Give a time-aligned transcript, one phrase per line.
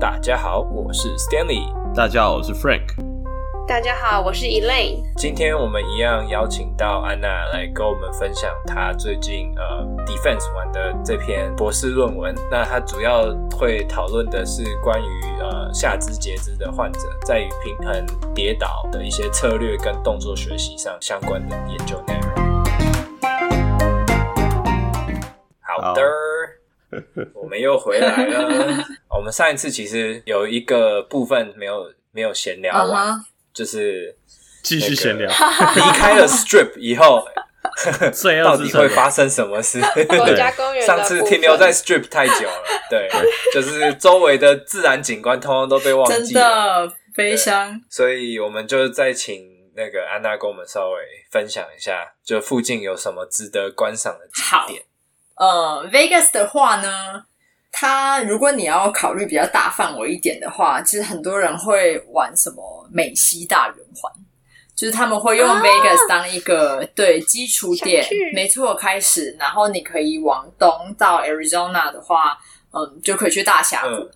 [0.00, 1.66] 大家好，我是 Stanley。
[1.92, 2.86] 大家好，我是 Frank。
[3.66, 5.02] 大家好，我是 Elaine。
[5.16, 12.32] 今天我们一样邀请到安娜来跟我们分享她最近呃 Defense 完的这篇博士论文。
[12.48, 22.64] 那她主要会讨论的是关于呃下肢截肢的患者在于平衡跌倒的一些策略跟动作学习上相关的研究内容。
[25.60, 26.27] 好的。
[26.90, 26.98] 好
[27.42, 28.84] 我们又回来了。
[29.14, 33.24] 我们上一次其实有一个部分没有没有闲聊完，uh huh.
[33.52, 34.16] 就是
[34.62, 35.28] 继续闲聊。
[35.76, 37.22] 离开了 Strip 以后，
[38.44, 39.80] 到底会发生什么事？
[40.06, 43.08] 国家公园上次停留在 Strip 太久了，对，
[43.52, 47.80] 就是周围的自然景观通通都被忘记了，真的悲伤。
[47.90, 49.44] 所以我们就再请
[49.76, 50.96] 那个安娜跟我们稍微
[51.30, 54.82] 分享一下，就附近有什么值得观赏的景点。
[55.38, 57.22] 呃，Vegas 的话呢，
[57.70, 64.12] 它如果你要考虑比较大范围一点的话，其实很多人会玩什么美西大圆环，
[64.74, 68.04] 就是他们会用 Vegas 当一个、啊、对基础点，
[68.34, 72.36] 没错，开始，然后你可以往东到 Arizona 的话，
[72.72, 74.10] 嗯，就可以去大峡谷，嗯、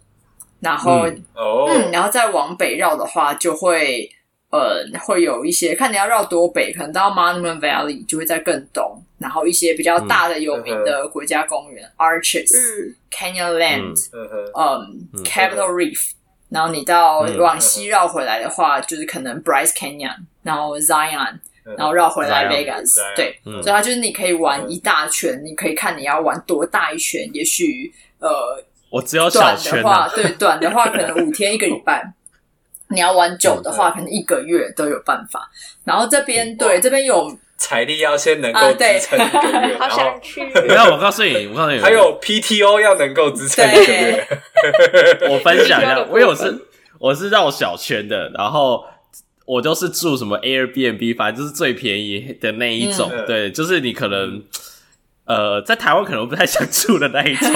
[0.60, 4.10] 然后嗯，哦、嗯，然后再往北绕的话，就会
[4.50, 9.04] 呃，会有一些看你要绕多北，可能到 Monument Valley 就会在更东。
[9.23, 16.11] 然后一些比较大的有名的国家公园，Arches、Canyonlands、嗯、Capitol Reef。
[16.48, 22.97] 然后你到往西绕回来的话，就是可能 Bryce Canyon，然后 Zion，然后绕回来 Vegas。
[23.17, 27.27] 对，所以它就是你可以玩一大圈，你可以看你要玩多大一圈。
[27.33, 28.28] 也许呃，
[28.91, 32.12] 我只要短的话，对，短的话可能五天一个礼拜。
[32.91, 35.48] 你要玩久的话，可能一个月都有办法。
[35.84, 37.34] 然后这边对这边有。
[37.56, 40.42] 财力要先能够支撑一个月， 好想去。
[40.67, 44.27] 没有，我告诉你，我告诉你，还有 PTO 要能够支撑一个月。
[45.31, 46.59] 我分享一下，因为我是
[46.98, 48.84] 我是绕小圈的，然后
[49.44, 53.10] 我都是住什么 Airbnb，反正就是最便宜的那一种。
[53.26, 54.43] 对，就是你可能
[55.26, 57.49] 呃在台湾可能不太想住的那一种，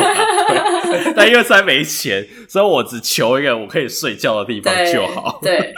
[1.16, 5.40] 但因为实在没钱，所以我只求一个我可以睡觉的地方就好。
[5.42, 5.74] 对。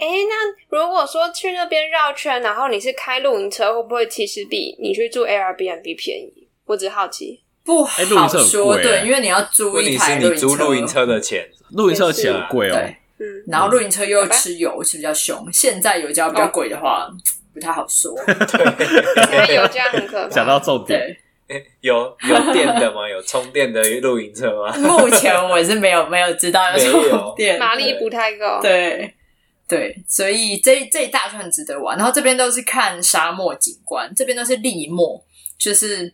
[0.00, 6.48] 哎，那如果说去那边绕圈，然后你是开露营车，会不会其实比你去住 Airbnb 便宜？
[6.64, 12.74] 我只好奇，不好说，对，因为你要租一台露营车，你租露营车的钱，露营车的钱很贵哦。
[12.74, 15.46] 对，嗯，然后露营车又吃油，是比较凶。
[15.52, 17.08] 现在油价比较贵的话，
[17.52, 18.14] 不太好说。
[18.26, 20.28] 现在油价很可怕。
[20.28, 21.16] 讲到重点，
[21.80, 23.08] 有有电的吗？
[23.08, 24.72] 有充电的露营车吗？
[24.78, 28.60] 目前我是没有没有知道有充电，马力不太够。
[28.62, 29.14] 对。
[29.70, 31.96] 对，所以这这一大串很值得玩。
[31.96, 35.24] 然后这边都是看沙漠景观，这边都是砾漠，
[35.56, 36.12] 就是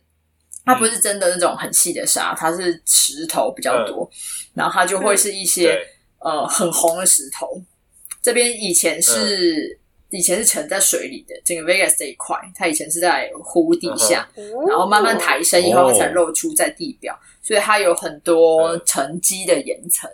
[0.63, 4.13] 它不是真的那种很细的沙，它是石头比较多，嗯、
[4.57, 5.73] 然后它就会是一些、
[6.19, 7.59] 嗯、呃很红的石头。
[8.21, 9.81] 这边以前是、
[10.11, 20.11] 嗯、以前是沉在水里的，整个 Vegas 这一块，它以前是在湖底下，嗯、然后慢慢抬升以后，它才露出在地表，哦、所以它有很多沉积的岩层。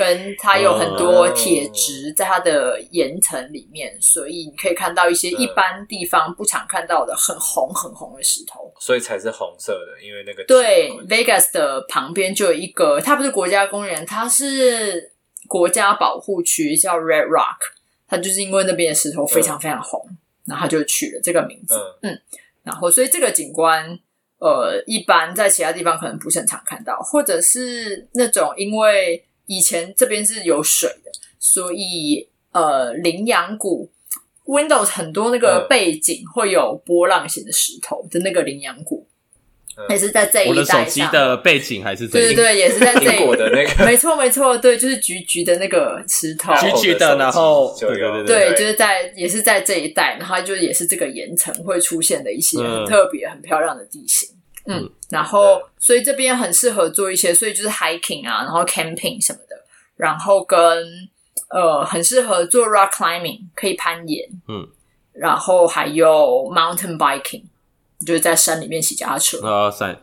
[0.00, 15.12] 跟它有很多铁质在它的岩层里面，嗯、所以你可以看到一些一般地方不常看到的很红很红的石头，所以才是红色的，因为那个对 Vegas 的旁边就有一个，它不是国家公园，它是
[15.46, 17.58] 国家保护区，叫 Red Rock，
[18.08, 22.20] 它就是因为那边的石头非常非常红，嗯、然后他就取了这个名字，嗯，嗯，
[22.62, 23.98] 然后所以这个景观，
[24.38, 29.22] 呃，一般在其他地方可能不是很常看到，或者是那种因为。
[29.50, 33.90] 以前这边是有水的，所以呃，羚羊谷
[34.46, 39.08] Windows 很多那个背景会有波浪形的石头的那个羚羊谷，
[39.88, 40.78] 也是在这一带上。
[40.78, 54.28] 我的手机的背景还是这对对对，也是在这一带的那个，没错没错，对，就是橘橘的那个石头，橘橘的，然后对对对对，就是在也是在这一带，然后就也是这个岩层会出现的一些很特别、很漂亮的地形。
[54.66, 59.56] 嗯，然后所以这边很适合做一些，所以就是 hiking 啊，然后 camping 什么的，
[59.96, 60.58] 然后跟
[61.48, 64.68] 呃很适合做 rock climbing，可以攀岩，嗯，
[65.12, 66.08] 然后还有
[66.52, 67.44] mountain biking，
[68.06, 69.40] 就是在山里面骑脚踏车。
[69.46, 70.00] 啊，山，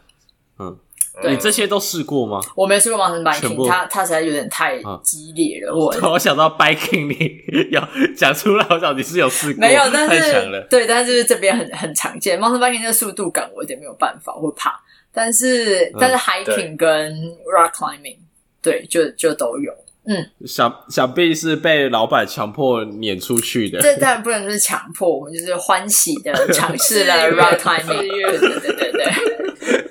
[0.60, 0.77] 嗯，
[1.21, 2.39] 对你这些都试过吗？
[2.55, 5.73] 我没试过 mountain biking，它它实在有点太激烈了。
[5.75, 7.41] 我、嗯、我想到 biking，你
[7.71, 7.81] 有
[8.15, 14.79] 讲出来，我想你是有试过，没有，但是太强了对，但是这边很很常见 mountain biking 的速度感，我有点没有办法，我会怕。
[15.11, 17.13] 但是、嗯、但是 hiking 跟
[17.51, 18.17] rock climbing，
[18.61, 19.73] 对，就就都有。
[20.09, 23.81] 嗯，想想必是被老板强迫撵出去的。
[23.81, 27.97] 这当然不能就是强迫，我们就是欢喜的尝试了 rock climbing。
[27.97, 29.37] 对对对对对。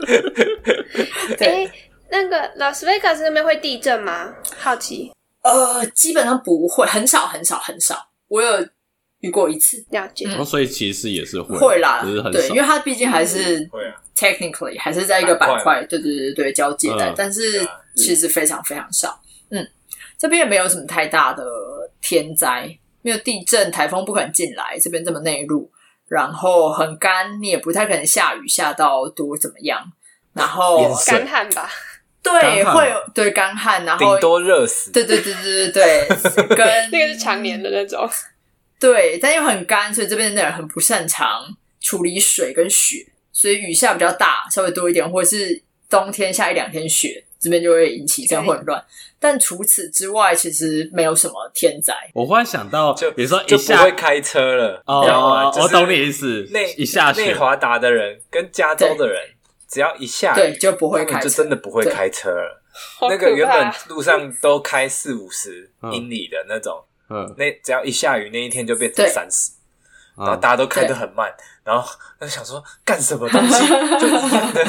[1.40, 1.70] 哎，
[2.10, 4.34] 那那个 Las Vegas 那边会地震吗？
[4.58, 5.12] 好奇。
[5.42, 8.08] 呃，基本上不会，很少很少很少。
[8.28, 8.66] 我有
[9.20, 10.26] 遇过一次，了解。
[10.28, 13.60] 嗯、所以其实也是会会啦，是很对，因为它毕竟还是
[14.16, 19.20] technically 还是在一个板块，对对对对交界带，嗯、但是其实非常非常少。
[19.50, 19.64] 嗯，
[20.18, 21.44] 这边也没有什么太大的
[22.02, 22.68] 天灾，
[23.02, 25.70] 没有地震、台风不可能进来，这边这么内陆，
[26.08, 29.92] 然后很干，你也不太可能下雨下到多怎么样，
[30.32, 31.70] 然后干旱吧。
[32.22, 34.90] 对，会有对干旱，然后顶多热死。
[34.90, 38.08] 对对对对对对， 跟那个是常年的那种。
[38.80, 41.46] 对，但又很干，所以这边的人很不擅长
[41.80, 48.84] 处理水跟雪，所以雨下比较大，稍微多一点，或者是冬天下一两天雪，这边就会引起这样混乱。
[49.18, 51.94] 但除此之外，其实没有什么天灾。
[52.14, 56.46] 我忽然想到，就比如说就不会开车了，哦，我懂你意思。
[56.50, 59.20] 内一下内华达的人跟加州的人。
[59.68, 62.62] 只要一下雨，对，就不会开车，就真的不会开车了。
[63.10, 69.50] 那个原本路上都开四五十英里的那种，嗯，那只要一下雨，那一天就变成三十，
[70.16, 71.34] 然后大家都开得很慢，
[71.66, 71.88] 然后
[72.20, 73.66] 就想说干什么东西，
[73.98, 74.64] 就一样的，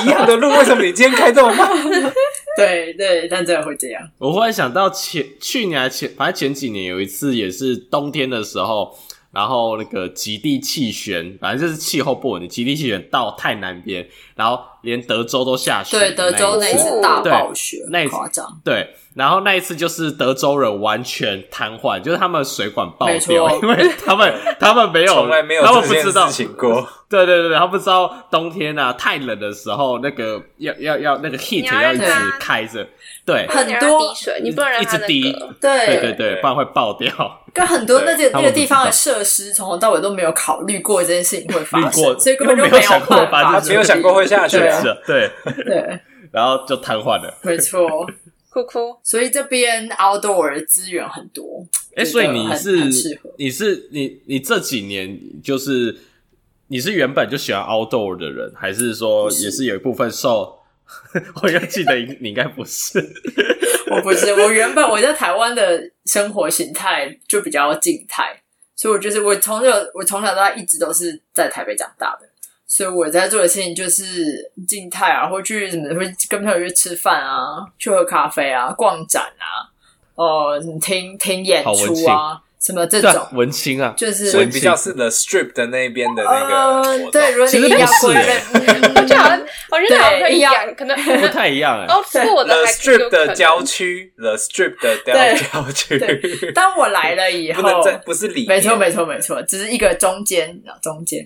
[0.02, 1.70] 一样的路，为什么你今天开这么慢？
[2.56, 4.02] 对对，但真的会这样。
[4.18, 8.96] 我忽然想到前去年还前，反正前几年有一次也是冬天的时候。
[9.34, 12.48] 然后那个极地气旋，反正就是气候不稳定。
[12.48, 14.06] 极地气旋到太南边，
[14.36, 15.98] 然后连德州都下雪。
[15.98, 18.60] 对，德州那一次大暴雪，那一次夸张。
[18.64, 26.86] 对，然后那一次就是德州人完全瘫痪，就是他们水管爆掉，因为他们 他们没有，从来没有，他们不知道情过。
[27.08, 32.04] 对对对对，他不知道冬天啊太冷的时候，那个要要要那个 heat 要一直
[32.40, 32.84] 开着。
[33.24, 35.32] 对，很多滴水，你不能让一直滴。
[35.60, 37.10] 对对对对，不然会爆掉。
[37.54, 44.58] 跟很多那个那个地方的设施，从头到尾都没有考虑过这件事情会发生， 所以根本就没有想过发生，没有想过会下去。
[45.06, 45.30] 对
[45.64, 46.00] 对，
[46.32, 47.32] 然后就瘫痪了。
[47.42, 47.88] 没错，
[48.54, 48.96] 哭哭。
[49.02, 51.66] 所以这边 outdoor 的资源很多。
[51.96, 55.96] 哎，所以你是你是你你这几年就是
[56.68, 60.60] 你是原本就喜欢 outdoor 的人，还是说也是有一部分受？
[61.42, 62.98] 我要记得你应该不是，
[63.90, 64.34] 我不是。
[64.34, 68.42] 我原本我在台湾的生活形态就比较静态，
[68.76, 72.28] 所以我就是我从小我从小到大一直都是在台北长大的，
[72.74, 74.04] 所以我在做的事情就是
[74.66, 79.62] 静态啊，或去什么会跟朋友去吃饭啊，去喝咖啡啊，逛展啊，
[80.16, 82.40] 呃，听听演出啊。
[82.60, 91.86] 什么这种文青啊，就是所以比较是 The Strip 的那边的那个，对，如果你要不是，我觉得好像我觉得好像一样，可能不太一样哎。
[91.94, 94.96] 哦，是我的 The Strip 的郊区，The Strip 的
[95.36, 96.52] 郊区。
[96.52, 101.22] 当我来了以后，不不是里面，没错没错没错，只是一个中间中间。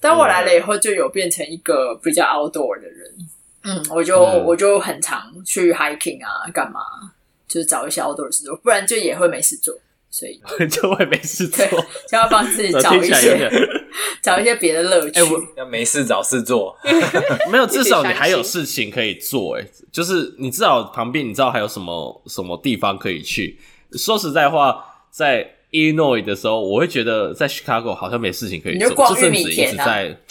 [0.00, 3.14] 当我来了以后，就有变成一个比较 outdoor 的人。
[3.64, 6.80] 嗯，我就我就很常去 hiking 啊，干嘛，
[7.46, 9.74] 就是找一些 outdoor 的事做，不然就也会没事做。
[10.10, 11.66] 所以 就会没事做，
[12.08, 13.50] 就要帮自己 找一些
[14.22, 15.20] 找一些别的乐趣。
[15.20, 15.26] 欸、
[15.58, 16.74] 要没事找事做，
[17.52, 19.58] 没有，至少你还有事情可以做。
[19.58, 23.58] 哎，就是你至少旁边你知道还有什么什么地方可以去。
[23.92, 30.16] 说实在话，在 Illinois 的时候，我会觉得在 Chicago 好像没事情可以做，就甚至一直在。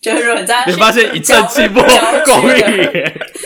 [0.00, 1.82] 就是你在， 你发现一阵寂寞，
[2.24, 2.54] 公寓。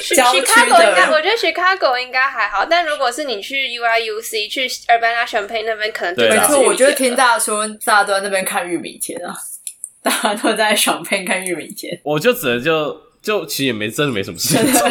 [0.02, 6.28] Chicago 应该，我觉得 Chicago 应该还好，但如果是你去 UIUC 去 Urbana-Champaign 那边，可能对。
[6.28, 9.34] 没错，我就听大家说，大家都在那边看玉米田啊，
[10.04, 11.98] 大家都在 Champaign 看玉米田。
[12.04, 14.86] 我就只能就就其实也没真的没什么事情做。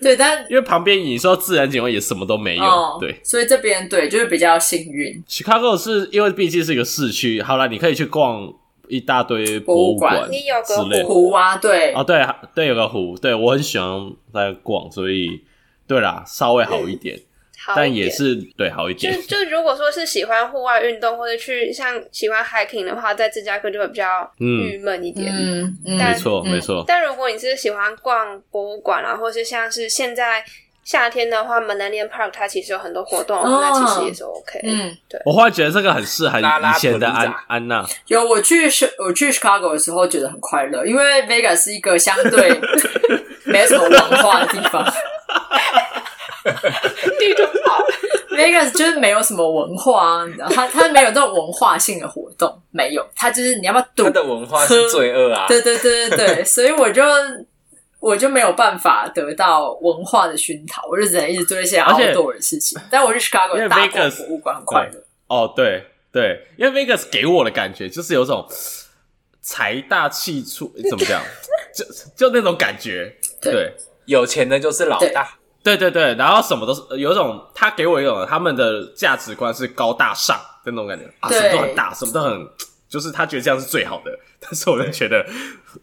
[0.02, 5.22] 对，但因为旁边你说自然景观也什么都没有，对，所以这边对就是比较幸运。
[5.28, 8.52] Chicago 是因为毕竟是一个市区，好了，你可以去逛。
[8.92, 11.56] 一大堆博物馆，你有个湖啊？
[11.58, 15.42] 对，哦，对，对，有个湖，对我很喜欢在逛，所以
[15.86, 17.16] 对啦，稍微好一点，
[17.74, 19.12] 但也是对好一点。
[19.26, 25.32] 就就如果说是喜欢户外运动或者去像喜欢 hiking 的话，在芝加哥就会比较郁闷一点。
[25.32, 26.84] 嗯，没错没错。
[26.86, 30.44] 但如果你是喜欢逛博物馆啊，或是像是现在。
[30.82, 34.58] 夏天的话，Millennium Park 它其实有很多活动，那其实也是 OK。
[34.64, 35.20] 嗯，对。
[35.24, 36.42] 我忽然觉得这个很适合以
[36.80, 37.86] 前的安安娜。
[38.06, 38.64] 有我去
[38.98, 42.58] 我去 Chicago 的时候，觉得很快乐，因为 Vegas 是一个相对
[43.44, 44.82] 没什么文化的地方。
[47.18, 47.84] 地中海
[48.36, 53.06] Vegas 就是没有什么文化啊，你知道，它它没有这种文化性的活动，没有。
[53.14, 54.04] 他就是你要不要赌？
[54.04, 55.46] 它的文化是罪恶啊！
[55.48, 57.02] 对对对对对，所以我就。
[58.00, 62.80] 我就没有办法得到文化的熏陶，我就只能一直做一些 outdoor 的事情。
[62.90, 65.04] 但我去 Chicago 大逛博物馆很快乐。
[65.26, 68.48] 哦，对对，因为 Vegas 给我的感觉就是有种
[69.42, 71.22] 财大气粗，怎么讲？
[71.76, 71.84] 就
[72.16, 73.74] 就那种感觉，对，对
[74.06, 81.04] 有钱的就是老大，对对对，然后什么都是有一种，他给我一种他们的价值观是高大上的那种感觉。
[81.20, 82.48] 啊，什么都很大，什么都很，
[82.88, 85.24] 就是他觉得这样是最好的， 但是我就觉得。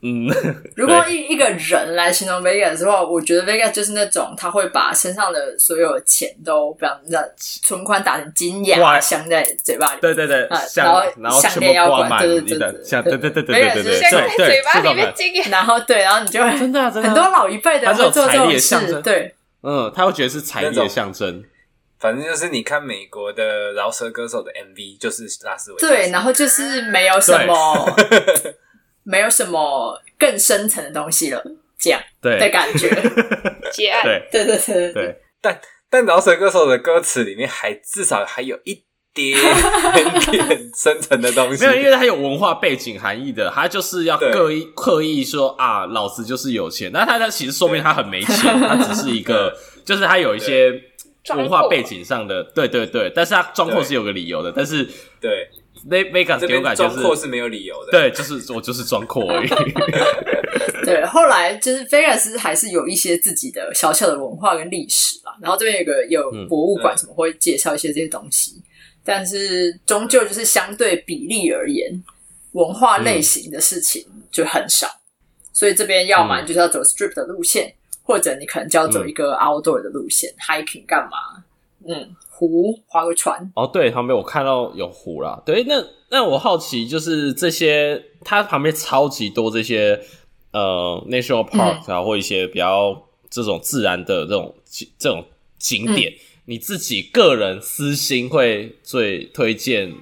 [0.02, 0.28] 嗯，
[0.76, 10.02] 如果一一个人来形容 Vegas 的话，我觉得 Vegas 就是那种他会把身上的所有钱都，比方说存款打成金牙，镶在嘴巴里。
[10.02, 15.46] 对对对，然后然后项链要挂，满对对对，像对对对对对对对，镶在嘴巴里面金牙。
[15.50, 21.44] 然后对，然后你就会真的真的很多老一辈的会做这种事，对，嗯，他会觉得是财力的象征。
[22.00, 27.54] 反正就是你看美国的饶舌歌手的 MV，就是拉斯维加斯，对，然后就是没有什么。
[29.10, 31.42] 没有什么更深层的东西了，
[31.80, 32.90] 这样对的感觉，
[33.72, 35.22] 结案，对对对对对。
[35.40, 38.84] 但但饶舌歌手的歌词里面还至少还有一
[39.18, 39.38] 点
[40.32, 49.52] 点深层的东西，没有，因为他有文化背景含义的，他就是要刻意刻意说啊，老子就是有钱，那他他其实说明他很没钱，他只是一个，
[49.84, 50.72] 就是他有一些
[51.36, 54.88] 文化背景上的，对对对，但是他装阔是有个理由的，但是
[55.20, 55.50] 对。
[55.88, 59.48] Vegas 给我感觉装阔是没有理由的，对，就是我就是装阔而已。
[60.84, 65.38] 对，后来就是 Vegas 还是有一些自己的小小的文化跟历史啦。
[65.40, 68.56] 然后这边有个有博物馆，什么会介绍一些这些东西。
[68.58, 68.64] 嗯、
[69.08, 72.04] 但是终究就是相对比例而言，
[72.52, 74.86] 文化类型的事情就很少。
[74.88, 75.00] 嗯、
[75.54, 77.74] 所以这边要么就是要走 strip 的路线，嗯、
[78.04, 81.44] 或者你可能就要走一个 outdoor 的路线、嗯、，hiking 干嘛？
[81.88, 82.16] 嗯。
[82.30, 85.42] 湖划个船哦，对，旁边我看到有湖啦。
[85.44, 90.00] 对，那那我好奇就是这些，它旁边超级多这些
[90.52, 94.56] 呃 national park 啊，嗯、或一些比较这种自然的这种
[95.00, 95.26] 这种
[95.58, 99.94] 景点，嗯、你自己个人私心会最推荐？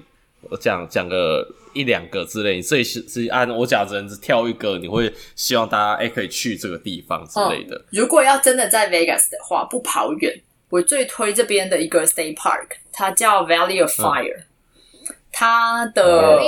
[0.48, 7.76] 我讲讲个一两个之类，你最是按我讲只能挑一个，你会希望大家哎可以去这个地方之类的。
[7.76, 10.40] 嗯、如果要真的在 Vegas 的话，不跑远。
[10.68, 16.40] 我最推这边的一个 State Park，它叫 Valley of Fire，嗯、它的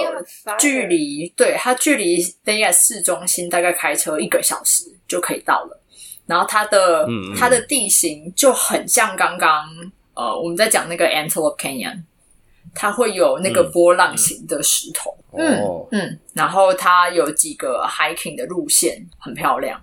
[0.60, 5.80] 距离，对，它距离 Vegas 市中心大概开车一个小时就可以到了。
[6.28, 9.66] 然后它的它的地形就很像刚刚
[10.14, 12.02] 呃我们在讲那个 Antelope Canyon，
[12.74, 19.82] 它会有那个波浪形的石头，嗯嗯，然后它有几个 hiking 的路线，很漂亮。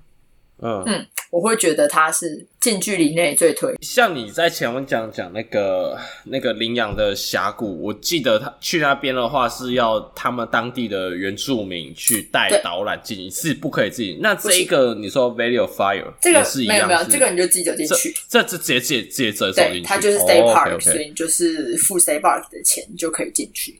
[0.61, 0.83] 嗯。
[0.85, 1.05] 嗯，
[1.35, 3.75] 我会觉得它是近距离内最推。
[3.81, 14.17] 像你在前面讲讲那个那个羚羊的峡谷，我记得他去那边的话是要他们当地的原住民去带导览进去，是不可以自己。
[14.21, 18.15] 那这一个你说 Valley of Fire 这个是一样，没有没有，这个你就自己走进去。
[18.29, 23.77] 这这直接直接直接走进去，它就是 State Park，所以你就是付 State Park 的钱就可以进去。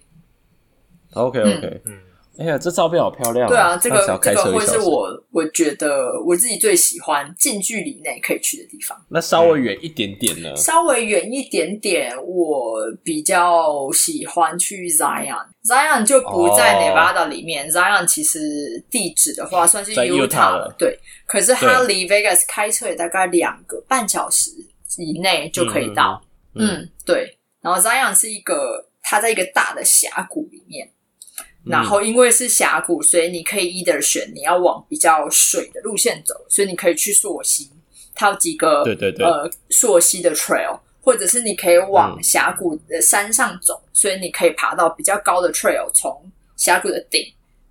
[1.14, 2.00] OK OK，嗯。
[2.38, 3.50] 哎呀，这照片好漂亮啊！
[3.50, 9.00] 对啊，这个这个会是我我觉得我自己最喜欢近距离内可以去的地方。
[9.10, 10.54] 那稍微远一点点呢？
[10.56, 15.46] 稍微远一点点，我比较喜欢去 Zion。
[15.64, 17.72] Zion 就不在 Nevada 里面。
[17.72, 21.00] Zion 其实地址的话算是 Utah 了，对。
[21.26, 24.52] 可是它离 Vegas 开车也大概两个半小时
[24.98, 26.22] 以内就可以到。
[26.54, 27.38] 嗯，对。
[27.62, 30.90] 然后 Zion 是一个，它在一个大的峡谷里面。
[31.66, 37.72] 然后因为是峡谷，所以你可以 either 选你要往比较水的路线走，所以你可以去溯溪，
[38.14, 47.26] 它有几个对对对呃溯溪的 trail，或者是你可以往峡谷的山上走，嗯、所以你可以爬到比较高的 trail，从峡谷的顶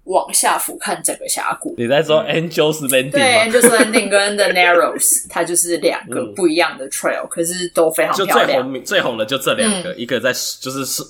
[0.04, 1.76] 往下俯瞰整个峡谷。
[1.78, 8.46] 你在说 Angel's Landing 对，Angel's Landing 跟 The Narrows， 它就是两个不一样的 trail，、嗯、可是都非常漂亮。
[8.46, 11.04] 最红最红的就这两个，嗯、一个在就是是。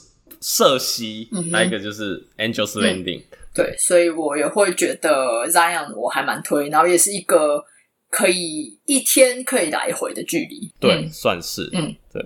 [0.46, 3.38] 涉溪，还有、一个就是 Angel's Landing、嗯。
[3.54, 7.64] 对，所以我也会觉得 Zion 我还蛮推，然后也是一个
[8.10, 10.70] 可以一天可以来回的距离。
[10.78, 11.70] 对，嗯、算是。
[11.72, 12.22] 嗯，对。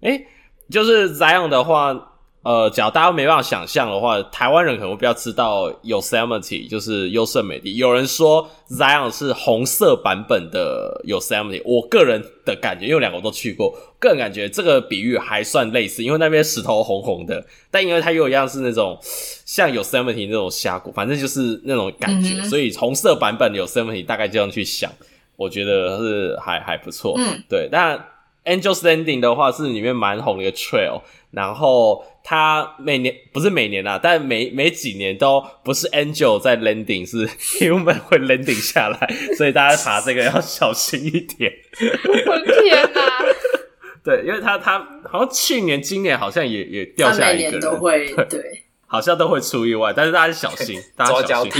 [0.00, 0.26] 哎、欸，
[0.68, 2.08] 就是 Zion 的话。
[2.42, 7.76] 呃，假如大家没办法想象的话，台湾人可能会比较知道 Yosemite 就是优胜美地。
[7.76, 18.98] 有人说 Zion 是红色版本的 Yosemite，我个人的感觉，因为两个我都去过，个人感觉这个比喻还算类似，因为那边石头红红的，但因为它又一样是那种
[19.44, 24.90] 像 Yosemite 那种峡谷，反正就是那种感觉，嗯、所以红色版本的 Yosemite 大概这样去想，
[25.36, 27.14] 我觉得是还还不错。
[27.18, 27.68] 嗯，对。
[27.70, 28.02] 但
[28.44, 32.04] Angel's Landing 的话是里面蛮红的一个 trail，然后。
[32.22, 37.26] 它每年不是每年啦，但每每几年都不是 Angel 在 landing，是
[37.58, 41.50] Human 会 landing 下来，所以大家爬这个要小心一点。
[42.26, 43.24] 我天哪！
[44.04, 44.78] 对，因为他他
[45.10, 51.52] 好像去年、今年好像也也掉下来一个人，都会对，对， 好像都会出意外，但是大家小心，大家小心。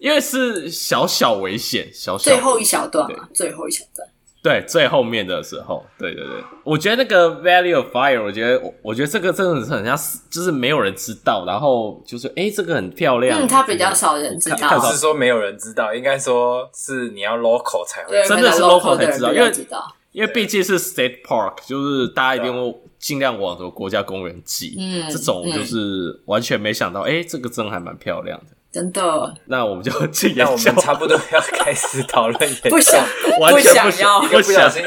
[0.00, 4.06] 因为是小小危险，小小最后一小段嘛，最后一小段。
[4.46, 9.98] 对，最后面的时候，对对对，我觉得那个 Valley of Fire，我觉得，我我觉得这个真的是很像，
[10.30, 28.55] 就是没有人知道，然后就是，哎，这个很漂亮，嗯，它比较少人知道，不是说没有人知道，应该说是你要 local 才会，真的是 local 才知道，因为知道，因为毕竟是 State Park，就是大家一定会尽量往这国家公园挤，嗯，这种就是完全没想到，哎，这个真的还蛮漂亮的。
[28.76, 32.54] 真的，那我们就进，那我们差不多要开始讨论。
[32.64, 33.02] 不想，
[33.40, 34.84] 完全不想，一个不小心，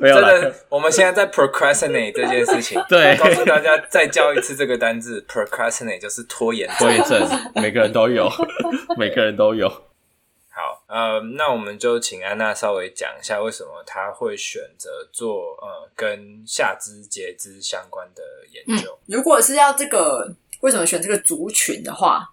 [0.00, 2.82] 真的，我们现在在 procrastinate 这件事情。
[2.88, 8.30] 对，告诉大家再教一次这个单字，procrastinate 就是拖延拖延症，每个人都有，
[8.96, 9.68] 每个人都有。
[9.68, 18.98] 好，呃，那我们就请安娜稍微讲一下，为什么她会选择做呃跟下肢截肢相关的研究。
[19.06, 22.30] 嗯，如果是要这个，为什么选这个族群的话？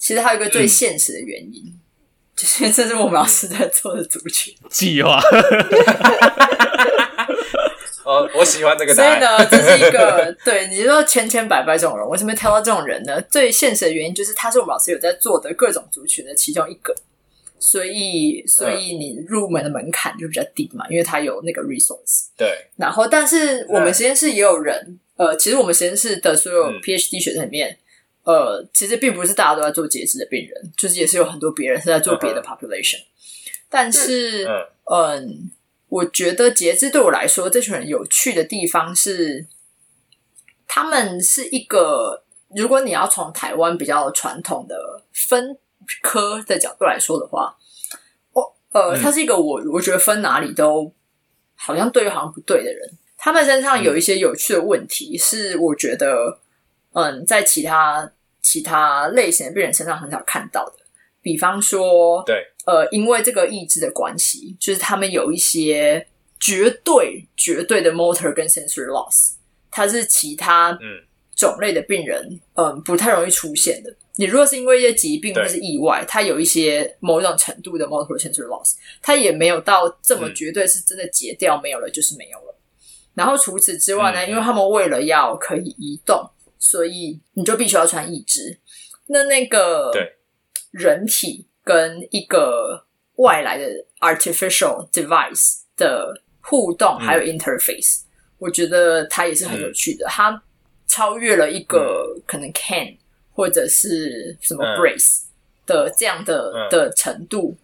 [0.00, 1.78] 其实还有一个最现实的原因，嗯、
[2.34, 5.20] 就是这是我们老师在做的族群计划。
[8.02, 9.10] 哦，我喜欢这个答案。
[9.10, 13.20] 所以呢，这是一个 对你说千千百百这种人，为什么挑到这种人呢？
[13.30, 16.94] 最现实的原因就是他是我们老师有在做的各种族群的其中一个，
[17.58, 22.28] 所以所以你入门的门槛就比较低嘛，因为他有那个 resource。
[22.38, 22.48] 对。
[22.76, 27.78] 然后，但是我们实验室也有人，呃，其实我们实验室的所有 PhD 学生里面。
[28.22, 32.98] 呃，其实并不是大家都在做截肢的病人，就是也是有很多别人是在做别的 population。
[32.98, 33.04] Uh.
[33.70, 35.22] 但是，嗯、呃，
[35.88, 39.46] 我觉得截肢对我来说，这群人有趣的地方是，
[40.68, 42.22] 他们是一个，
[42.54, 45.56] 如果你要从台湾比较传统的分
[46.02, 47.56] 科的角度来说的话，
[48.32, 50.92] 我，呃，他是一个我我觉得分哪里都
[51.54, 52.90] 好像对，好像不对的人。
[53.16, 56.38] 他们身上有一些有趣的问题，是我觉得。
[56.92, 60.76] 嗯，在其他其他类型的病人身上很少看到的，
[61.22, 66.06] 比方说，对，呃，因为这个意志的关系，就是他们有一些
[66.40, 69.34] 绝对绝对的 motor 跟 sensory loss，
[69.70, 71.04] 它是其他嗯
[71.36, 73.94] 种类的病人嗯，嗯不太容易出现的。
[74.16, 82.58] 你如果是因为一些疾病或是意外，它有一些某一种程度的 motor sensory loss，它也没有到这么绝对，是真的截掉没有了就是没有了。
[83.14, 86.28] 然后除此之外呢，嗯，因为他们为了要可以移动。
[86.60, 88.60] 所以你就必须要穿一只。
[89.06, 89.90] 那那个
[90.70, 93.66] 人体跟一个外来的
[93.98, 98.06] artificial device 的互动，还有 interface，、嗯、
[98.38, 100.06] 我觉得它也是很有趣的。
[100.06, 100.42] 嗯、它
[100.86, 102.96] 超越了一个可能 can
[103.32, 105.22] 或者是什么 brace
[105.66, 107.56] 的这样的、嗯、的程度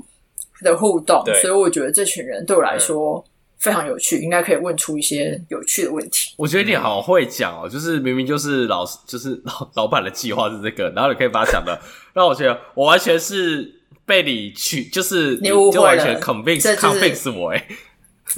[0.63, 1.23] 的互动。
[1.41, 3.25] 所以我觉得这群人对我来说。
[3.59, 6.35] 嗯非常有趣，应该可以问出一些有趣的问题。
[6.37, 11.77] 我觉得你好会讲哦，就是明明就是老师，就是老老板的计划是这个，然后你可以把它讲的
[12.15, 17.67] 让我觉得我完全是被你去，就是你误会了，完全 convince convince 我哎，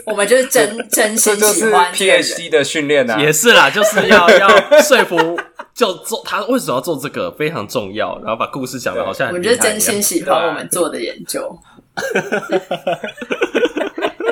[0.07, 4.49] 我们就是真 真心喜欢 PhD 的训练啊，也是啦，就是要 要
[4.81, 5.39] 说服，
[5.75, 11.59] 就做他为什么要做这个非常重要，然后把故事讲的好像很我觉得真心喜欢我们做的研究。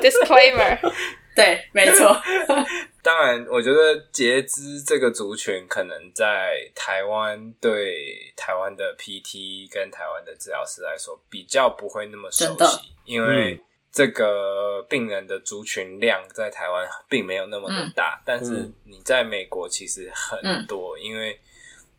[0.07, 0.79] Disclaimer，
[1.35, 2.17] 对，没错。
[3.03, 13.61] 当然，我觉得截肢这个族群可能在台湾对台湾的 PT 跟台湾的治疗师来说比较不会那么熟悉，因为
[13.93, 18.23] 这个病人的族群量在台湾并没有那么的大，嗯。
[18.25, 21.39] 但是你在美国其实很多，嗯，因为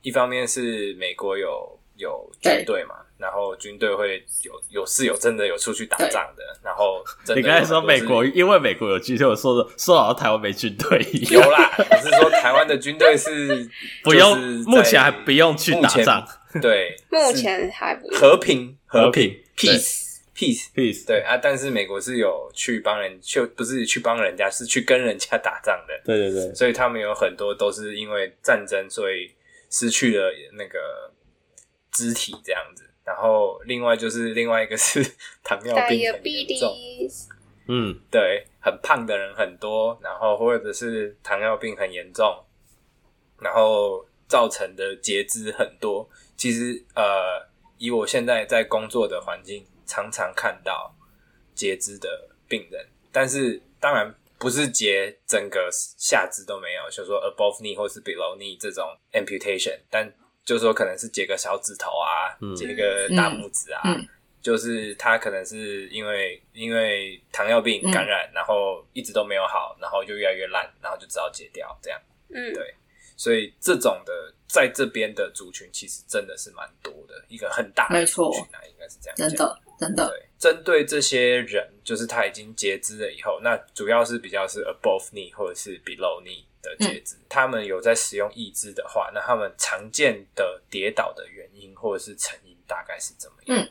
[0.02, 2.96] 一方面是美国有有军队嘛。
[3.18, 13.68] 然后军队会有有是有真的有出去打仗的，然后真的你刚才说美国，因为美国有军队，我说的说好像台湾没军队一样，有啦，我是说台湾的军队是
[14.04, 16.28] 不用，目前还不用去打仗，
[16.62, 29.32] 对，目前还不和平和平 peace peace peace 对啊，但是美国是有去帮人，就不是去帮人家，是去跟人家打仗的，对对对，所以他们有很多都是因为战争，所以
[29.72, 31.12] 失去了那个
[31.92, 32.84] 肢体这样子。
[33.08, 35.02] 然后，另外就是另外一个是
[35.42, 36.76] 糖尿病很严重，
[37.70, 42.44] 嗯，对，很胖的人很多，然后或者是糖尿病很严重，
[43.40, 46.06] 然后造成的截肢很多。
[46.36, 50.94] 其实，呃，以我现在在工作的环境，常常看到
[51.56, 60.14] 截肢的病人，但是当然不是截整个下肢都没有，就是说 above knee 或是 below knee 这种 amputation，但。
[60.48, 63.84] 就是说，可能是截个小指头啊，截、嗯、个大拇指啊、
[64.42, 72.00] 就是他可能是因为因为糖尿病感染、嗯，然后一直都没有好，然后就越来越烂，然后就只好截掉这样。
[72.30, 72.74] 嗯，对，
[73.18, 79.28] 所以这种的在这边的族群其实真的是蛮多的，一个很大的族群啊，应该是这样讲。
[79.28, 80.08] 真的，真的。
[80.08, 93.64] 对，针对这些人，就是他已经截肢了以后，那主要是比较是 above knee 或者是 below knee 的截肢，嗯、他们有在使用义肢的话，那他们常见的跌倒的原因或者是成因大概是怎么样？
[93.64, 93.70] 嗯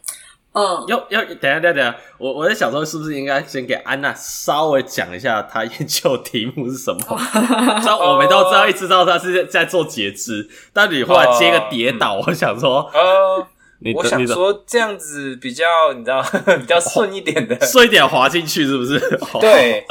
[0.59, 7.01] 嗯，要要等下等下等下，我我在想说，是不是应该先给安娜稍微讲一下她研究题目是什么？
[7.83, 13.47] 虽然我们都知道，一直知道她是在做截肢，但你后来接个跌倒，我想说，呃，
[13.95, 16.23] 我想说这样子比较，你知道
[16.57, 18.99] 比较顺一点的，顺一点滑进去是不是？
[19.39, 19.85] 对，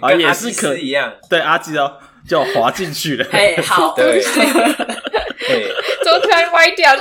[0.00, 4.22] 啊也是可以一样，对阿基哦，就滑进去了，哎好， 对。
[6.02, 6.94] 都突然歪掉，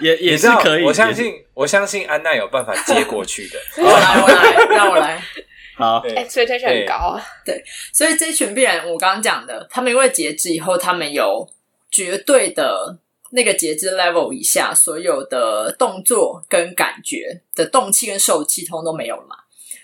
[0.00, 0.84] 也也是可以。
[0.84, 3.58] 我相信，我相信安娜有办法接过去的。
[3.82, 5.20] 我来，我来，让我来。
[5.76, 7.24] 好，expectation 很高啊。
[7.44, 11.48] 对，所以这群病人，我刚刚讲的，他们因为截肢以后，他们有
[11.90, 12.96] 绝对的
[13.30, 19.36] 那个截肢 level 以下，所有的动作跟感觉的动气跟受气通都没有了嘛。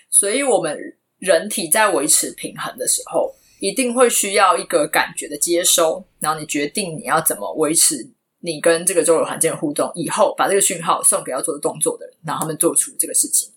[0.09, 0.77] 所以我们
[1.17, 13.49] 人体在维持平衡的时候，一定会需要一个感觉的接收，然后你决定你要怎么维持你跟这个周围环境的互动，以后把这个讯号送给要做的动作的人，然后他们做出这个事情。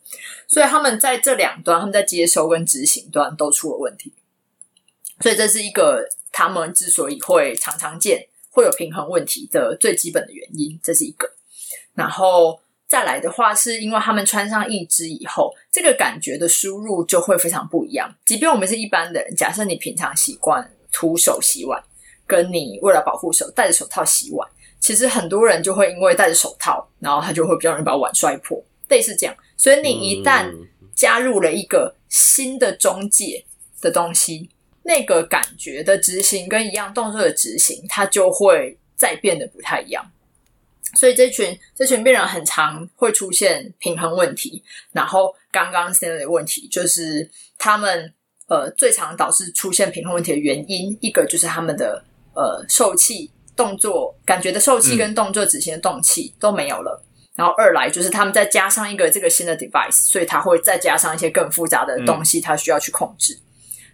[0.46, 4.12] 所以他们在这两端，他们在接收跟执行端都出了问题。
[5.20, 11.32] 所以这是一个他们之所以会常常见会有平衡问题的最基本的原因，这是一个。
[11.94, 12.60] 然后。
[12.92, 18.14] 再来的话，是因为他们穿上一只以后，这个感觉的输入就会非常不一样。
[18.26, 21.82] 即便我们是一般的人，假设你平常习惯徒手洗碗，
[22.26, 24.46] 跟你为了保护手戴着手套洗碗，
[24.78, 29.34] 其实很多人就会因为戴着手套，然后他就会比较容易把碗摔破，类似这样。
[29.56, 30.52] 所以你一旦
[30.94, 33.42] 加入了一个新的中介
[33.80, 34.50] 的东西，
[34.82, 40.04] 那个感觉的执行跟一样动作的执行，它就会再变得不太一样。
[40.94, 47.28] 所以这群这群病人很常会出现平衡问题，然后刚刚 Stanley 的问题就是
[47.58, 48.12] 他们
[48.48, 63.34] 呃最常导致出现平衡问题的原因，一个就是他们的呃受气动作感觉的受气跟动作执行的动气都没有了，嗯、然后二来就是他们再加上一个这个新的 device，所以他会再加上一些更复杂的东西，他需要去控制。
[63.34, 63.51] 嗯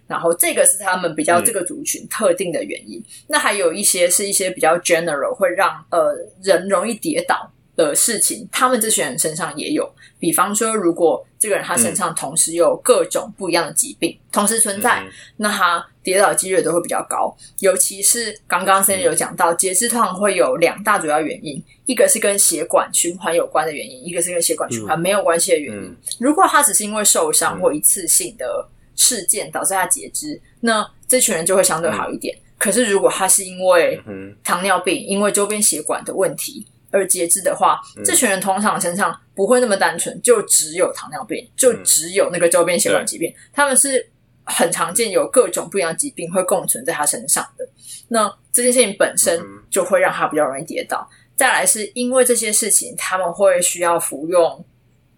[0.09, 2.97] 然后这个是他们比较这个族群特定的原因。
[2.99, 9.87] 嗯、那还有一些是一些比较 general 会让呃人容易跌倒的事情，他们这些人身上也有。
[10.17, 17.33] 比方说，如果这个人他身上同时有各种不一样的疾病、嗯、同时存在，嗯、那他跌倒几率都会比较高。
[17.59, 25.83] 尤其是刚刚 Sandy 有讲到，截肢通常会有两大主要原因，一个是跟血管循环有关的原因，一个是跟血管循环没有关系的原因。
[25.83, 28.67] 嗯、如果他只是因为受伤或一次性的。
[28.99, 32.35] 事件导致他截肢，那这群人就会相对好一点。
[32.35, 33.99] 嗯、可是如果他是因为
[34.43, 43.31] 糖尿病、嗯、因为周边血管的问题而截肢的话，嗯、这群人通常身上不会那么单纯，就只有糖尿病，就只有那个周边血管疾病。
[43.31, 44.05] 嗯、他们是
[44.43, 47.65] 很常见，有各种不一样的疾病会共存在他身上的。
[48.09, 51.09] 那这件事情本身就会让他比较容易跌倒。
[51.37, 54.65] 再来是因为这些事情，他们会需要服用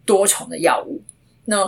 [0.05, 1.01] 多重的药物。
[1.45, 1.65] 那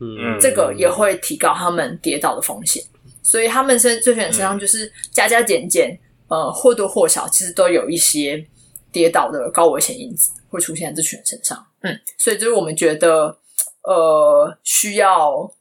[0.00, 2.82] 嗯，这个也会提高他们跌倒的风险，
[3.22, 8.42] 所以他们身这群人身上就是加加减减，呃，或多或少其实都有一些
[8.90, 11.66] 跌倒的高危险因子会出现在这群人身上。
[11.82, 13.36] 嗯，所以就是我们觉得，
[13.82, 15.52] 呃，需要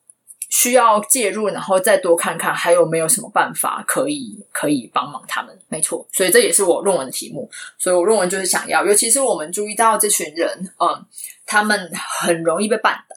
[0.49, 5.57] 需要介入，然后再多看看还有没有什么办法可以可以帮忙他们。
[5.67, 7.49] 没错，所以这也是我论文的题目。
[7.77, 10.49] 所以我论文就是想要，尤其是我们注意到这群人，
[10.79, 11.05] 嗯，
[11.45, 13.15] 他们很容易被绊倒。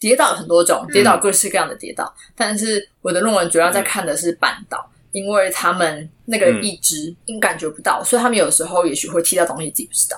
[0.00, 10.16] 跌倒有很多种，跌倒各式各样的跌倒，嗯、但是我的论文主要在看的是绊倒，嗯、因为他们那个一直因感觉不到，嗯、所以他们有时候也许会踢到东西自己不知道，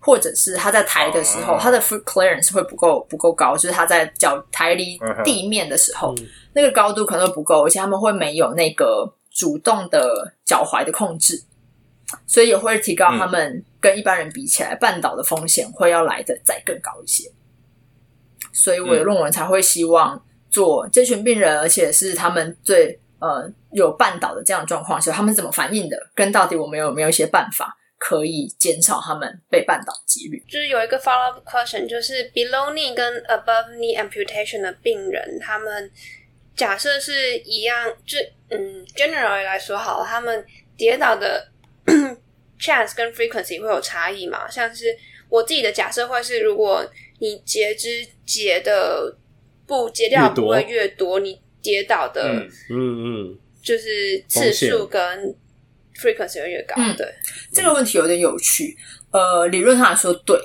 [0.00, 11.44] 或者是他在抬的时候，哦、他的 foot clearance 会不够不够高，就是他在脚抬离地面的时候，嗯、那个高度可能会不够，而且他们会没有那个主动的脚踝的控制，
[12.26, 17.30] 所以也会提高他们跟一般人比起来绊倒的风险会要来的再更高一些。
[18.52, 30.42] 所以我的论文才会希望做这群病人，而且是他们最呃有绊倒的这样的状况，所以他们怎么反应的，跟到底我们有没有一些办法可以减少他们被绊倒的几率。
[30.48, 35.90] 就是有一个 follow up question，就是 below knee 跟 above knee amputation 的病人，他们
[36.56, 40.44] 假设是一样，就嗯 generally 来说好，他们
[40.76, 41.46] 跌倒的
[42.58, 44.50] chance 跟 frequency 会有差异嘛？
[44.50, 44.86] 像是
[45.28, 46.84] 我自己的假设会是如果。
[47.20, 49.16] 你截肢截的
[49.66, 52.22] 不截掉不会越多，你跌倒的，
[52.70, 55.00] 嗯嗯，就是次数跟
[55.94, 56.74] frequency 会越高。
[56.78, 57.06] 嗯，对，
[57.52, 58.76] 这个问题有点有趣。
[59.12, 60.40] 呃，理论上来说，对，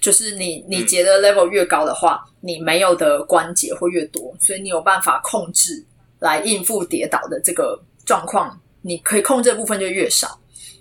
[0.00, 5.84] 就是你你截的 level 越高的话，嗯、你没有的关节会越多，所以你有办法控制
[6.20, 10.38] 来应付跌倒的这个状况，你可以控制的部分就越少，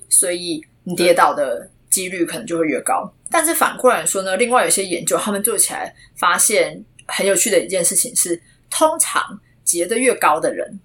[0.09, 3.07] 所以你跌倒的几率可能就会越高。
[3.29, 10.79] 但是反过来说呢，另外有些研究他们做起来发现很有趣的一件事情是，通常结得越高的人，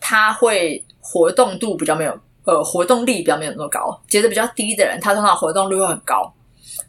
[0.00, 4.02] 他会活动度比较没有，呃，活动力比较没有那么高。
[4.08, 6.32] 结得比较低的人，他通常活动率会很高。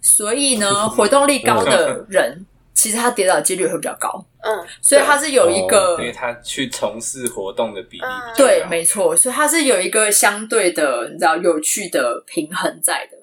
[0.02, 4.26] 所以呢，活动力高的人，其实他跌倒的几率会比较高。
[4.42, 8.04] 嗯，所以他是有一个，因为他去从事活动的比例。
[8.38, 13.15] 对，没错，所以他是有一个相对的，你知道，有趣的平衡在的。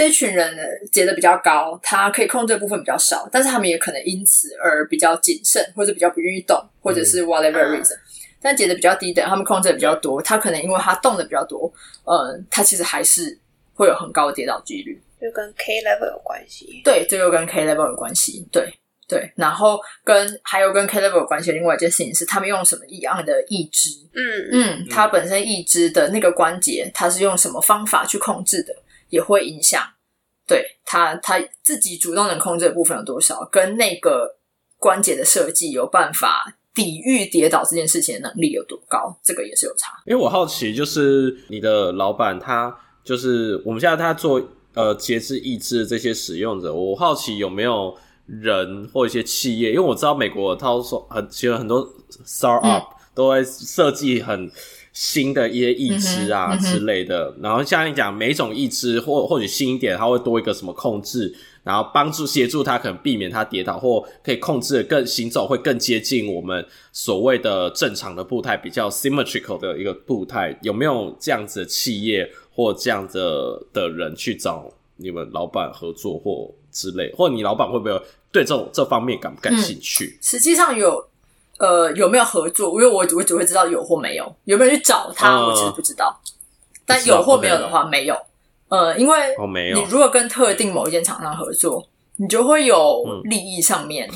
[0.00, 7.94] 这群人呢，结得比较高，他可以控制的部分比较少，但是他们也可能因此而比较谨慎，或者比较不愿意动，或者是 whatever reason。
[7.94, 8.00] 嗯、
[8.40, 11.70] 但结的比较低的，他们控制的比较多，他可能因为他动的比较多，
[12.04, 13.38] 嗯，他其实还是
[13.74, 14.98] 会有很高的跌倒几率。
[15.20, 16.80] 就跟 K level 有关系。
[16.82, 18.48] 对，这就跟 K level 有关系。
[18.50, 18.72] 对
[19.06, 23.90] 对，然后跟还有跟 K level 有关系的另外一件事情是，他们用什么一样的义肢？
[24.14, 28.74] 嗯嗯，他本身义肢的那个关节，他是用什么方法去控制的？
[29.10, 29.82] 也会影响，
[30.46, 34.38] 对他他自己主动能控制的部分有多少，跟那个
[34.78, 39.92] 关节的设计有办法抵御跌倒这件事情的能力有多高，这个也是有差。
[40.06, 44.40] 因为我好奇，就是你的老板他就是我们现在他做
[44.74, 47.94] 呃节制抑制这些使用者，我好奇有没有
[48.26, 51.86] 人或一些企业，因为我知道美国他说很其实很多
[52.24, 54.50] startup、嗯、都会设计很。
[54.92, 70.58] 新的一些义肢啊之类的，然后像你讲，每一种义肢或或许新一点，它会多一个什么控制，然后帮助协助它可能避免它跌倒，或可以控制的更行走会更接近我们所谓的正常的步态，比较 symmetrical 的一个步态。
[70.62, 73.18] 有没有这样子的企业或这样子
[73.72, 77.92] 的人去找你们老板合作或之类，或你老板会不会
[78.32, 80.06] 对这种这方面感不感兴趣？
[80.06, 81.09] 嗯、实际上有。
[81.60, 82.70] 呃，有没有合作？
[82.70, 86.18] 因为我我只会知道有或没有，有没有去找他，我其实不知道。
[86.24, 86.30] Uh,
[86.86, 88.16] 但有或没有的话，没有。
[88.70, 89.36] 呃，因为
[89.74, 94.10] 你如果跟特定某一间厂商合作，你就会有利益上面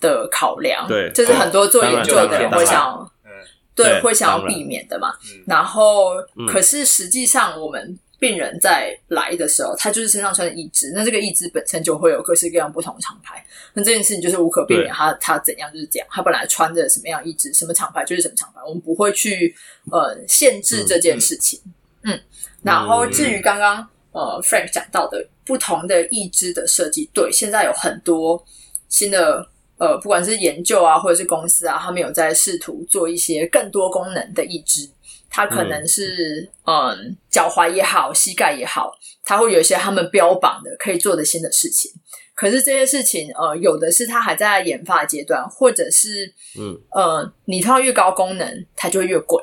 [0.00, 0.88] 的考量。
[0.88, 3.30] 对、嗯，这是很多做研究的人会想，嗯，
[3.74, 5.12] 对，会想要避免的嘛。
[5.46, 7.98] 然，后，嗯、可是实际上我们。
[8.20, 19.52] 病人在来的时候，他就是身上穿的义肢，那这个义肢本身就会有各式各样不同的厂牌，那这件事情就是无可避免，他他怎样就是这样，他本来穿着什么样义肢，什么厂牌就是什么厂牌，我们不会去
[19.90, 21.58] 呃限制这件事情。
[22.02, 22.20] 嗯，嗯嗯
[22.62, 23.78] 然后至于刚刚
[24.12, 28.44] 呃 Frank 讲到的不同的义肢的设计，对，现在有很多
[28.90, 34.86] 新的呃，不管是研究啊，或者是公司啊，他们有在试图做一些更多功能的义肢。
[35.30, 38.92] 它可能是嗯，嗯，脚踝也好，膝盖也好，
[39.24, 41.90] 他会有一些他们标榜的可以做的新的事情。
[42.34, 46.26] 可是这些事情，呃，有的是它还在研发阶段，或者是
[46.58, 49.42] 嗯呃，你套越高功能，它就会越贵。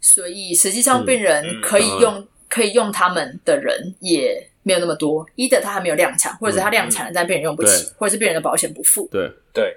[0.00, 5.24] 所以实际上，病人可以用、嗯嗯、可以用他们的人也没有那么多。
[5.36, 9.08] 一的他还没有量产，或者是他量产了，但病人用不起，或者是病人的保险不付。
[9.10, 9.74] 对对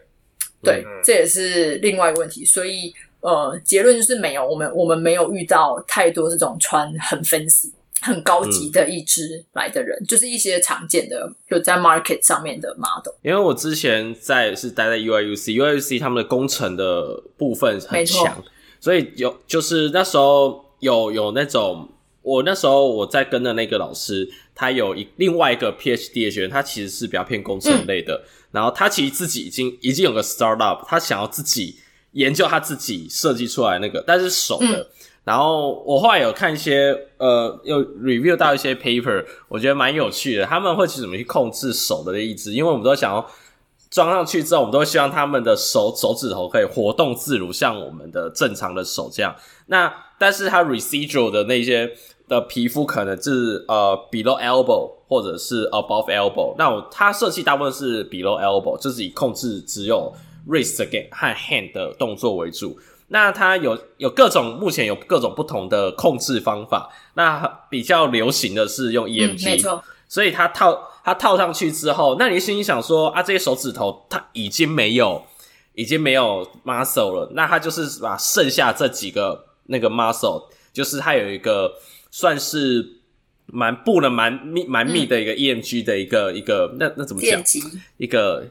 [0.61, 2.43] 对，这也是另外一个问题。
[2.43, 2.93] 所以。
[3.27, 13.13] 呃，结论就是没有，我们我们没有遇到太多这种穿很 fancy、很高级的一支来的人，嗯、就是一些常见的就在 market 上面的 model。
[13.23, 18.41] 因为我之前在是待在 UIUC，UIUC 他们的工程的部分很强，
[18.79, 21.89] 所以有就是那时候有有那种，
[22.21, 31.75] 我那时候我在跟的那个老师，他有一另外一个 PhD 的学员，他其实是比较偏工程类的，嗯、然后他其实自己已经已经有个 startup，他想要自己。
[32.11, 34.65] 研究他自己设计出来那个，但是手的。
[34.65, 34.87] 嗯、
[35.23, 40.45] 然后我后来有看一些，呃，有 review 到一些 paper，我觉得蛮有趣的。
[40.45, 42.53] 他们会去怎么去控制手的意志？
[42.53, 43.29] 因为我们都想要
[43.91, 49.35] 装上去之后，我们都希望他们的手手指头可以活动自如，像我们的正常的手这样。
[49.67, 51.91] 那但是它 residual 的那些
[52.27, 56.55] 的皮肤可能是呃 below elbow 或者是 above elbow。
[56.57, 60.13] 那我它设计大部分是 below elbow，就是以控制只有。
[60.47, 60.77] Wrist
[61.11, 62.79] 和 hand 的动作为主，
[63.09, 66.89] 那它有有各种，目前有各种不同的控制方法。
[67.15, 69.83] 那比较流行的是用 EMG，、嗯、没错。
[70.07, 75.23] 所以它套它套上去之后，那你心里想说啊，这些手指头它已经没有
[75.73, 81.73] 已经没有 muscle 了，那它就是把剩下这几个那个 muscle，就是它有一个
[82.09, 82.85] 算是
[83.47, 87.41] 蛮布的蛮密蛮密的一个 EMG 的一个、嗯、一个那那怎么讲？
[87.97, 88.45] 一个。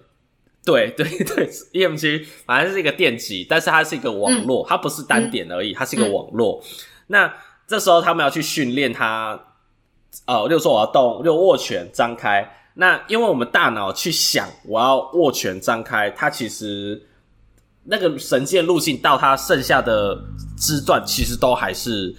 [0.67, 6.61] 对对对，EMG 反正是一个电极，但是它是一个网络，嗯、它不是单点而已，它是一个网络。
[6.61, 6.69] 嗯、
[7.07, 7.35] 那
[7.69, 9.41] 这时候他们要去训练它，
[10.27, 12.53] 呃，例如说我要动，就握拳张开。
[12.75, 17.01] 那因为我们大脑去想我要握拳张开，它其实
[17.85, 20.19] 那个神经路径到它剩下的
[20.59, 22.15] 肢段其实都还是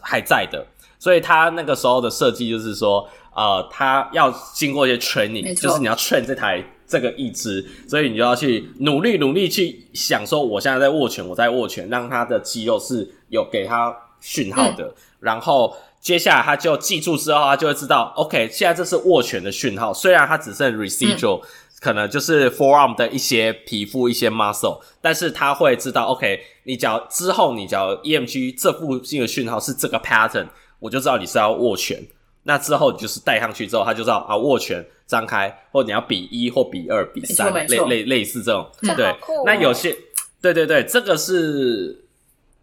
[0.00, 0.66] 还在的，
[0.98, 15.74] 所以它那个时候的设计就是说，呃，它要经过一些 training，就是你要 train 这台这个意志，所以你就要去努力努力去想说，我现在在握拳，我在握拳，让他的肌肉是有给他讯号的，嗯、然后。
[16.02, 19.94] 接下来他就记住之后，他就会知道，OK，现在这是握拳的讯号。
[19.94, 21.46] 虽然它只剩 residual，、嗯、
[21.80, 30.48] 可能就是 forearm 的一些皮肤、一些 muscle，但是他会知道，OK，你只要之后你只要 EMG 这附近的讯号是这个 pattern，
[30.80, 32.04] 我就知道你是要握拳。
[32.44, 38.68] 那之后你就是戴上去之后，他就知道啊，握拳张开，或你要比一或比二比三，类类类似这种。
[38.96, 39.96] 对，哦、那有些，
[40.40, 42.04] 对对对，这个是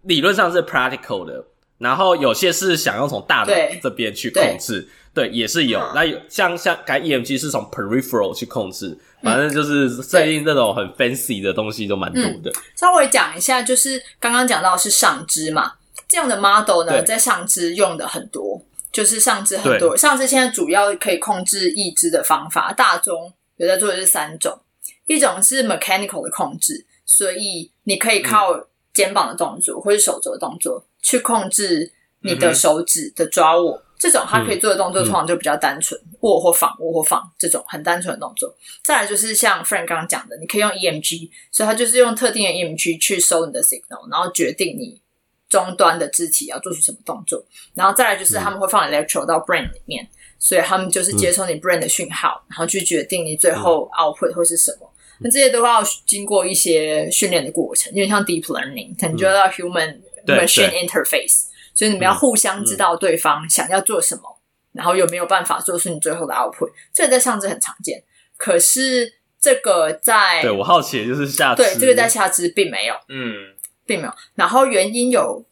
[0.03, 1.45] 理论上是 practical 的。
[1.77, 5.79] 然后有些是想要从大脑这边去控制，对，也是有。
[5.79, 12.51] 嗯、那有像像该 EMG 是从 peripheral 去控制，反正就是最近这种很 fancy 的东西都蛮多的。
[12.51, 15.71] 嗯、稍微讲一下，就是刚刚讲到是上肢嘛，
[16.05, 18.61] 这样的 model 呢，在上肢用的很多，
[18.91, 19.95] 就是上肢很多。
[19.95, 24.59] 上肢现在主要可以控制义肢的方法，大中有在做的是三种，
[25.05, 30.85] 一种是 mechanical 的控制，所以你可以靠肩膀的动作、嗯、或是手肘的动作。
[31.01, 38.53] 去控制你的手指的抓握，嗯、这种它可以做的动作通常就比较单纯，嗯、握或放，握或放这种很单纯的动作。
[38.83, 45.01] 再来就是像 Frank 刚刚讲的，你可以用 EMG，所以它就是用特定的 EMG 去收你的 signal，然后决定你
[45.49, 47.43] 终端的肢体要做出什么动作。
[47.73, 50.07] 然后再来就是他们会放 electrode 到 brain 里面，
[50.37, 54.89] 所以他们就是接收你 brain 的讯号，然后去决定你最后 output 会是什么。
[55.19, 59.99] 那这些都要经过一些训练的过程，因为像 deep learning，可能就要 human。
[60.27, 64.37] Machine interface，所以你们要互相知道对方想要做什么，嗯、
[64.73, 66.69] 然后有没有办法做出你最后的 output。
[66.93, 68.03] 这个在上肢很常见，
[68.37, 73.55] 可是这个在对我好奇的就是下肢，对这个在下肢并没有，嗯，
[73.89, 74.13] 并没有。
[74.35, 75.43] 然后原因有，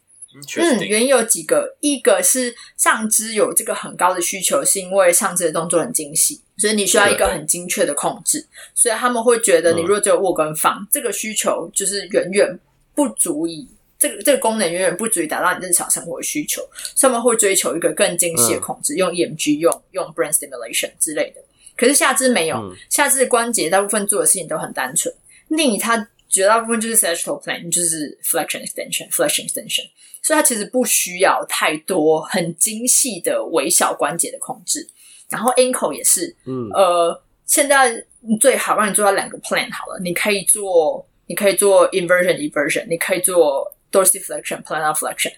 [0.56, 12.58] 嗯，原因有几个，一个是上肢有这个很高的需求，是因为上肢的动作很精细，所以你需要一个很精确的控制，所以他们会觉得你如果只有握跟放，嗯、这个需求就是远远
[12.94, 13.68] 不足以。
[13.98, 16.62] 这个这个功能远远不足以达到你日常生活的需求，
[17.00, 21.40] 他们会追求一个更精细的控制，嗯、用 EMG、用用 brain stimulation 之类的。
[21.76, 25.12] 可是下肢没有，嗯、下肢的关节大部分做的事情都很单纯
[25.50, 29.84] ，knee 它绝大部分就是 sagittal plane，就是 flexion extension、flexion extension，
[30.22, 34.86] 所以它其实不需要太多很精细的微小关节的控制。
[35.28, 38.04] 然后 ankle 也是，嗯，呃，现在
[38.40, 43.74] 最好让你做到两个 plane 好了，你可以做，你可以做 inversion，inversion，你可以做。
[43.90, 45.32] dorsiflexion、plantar flexion，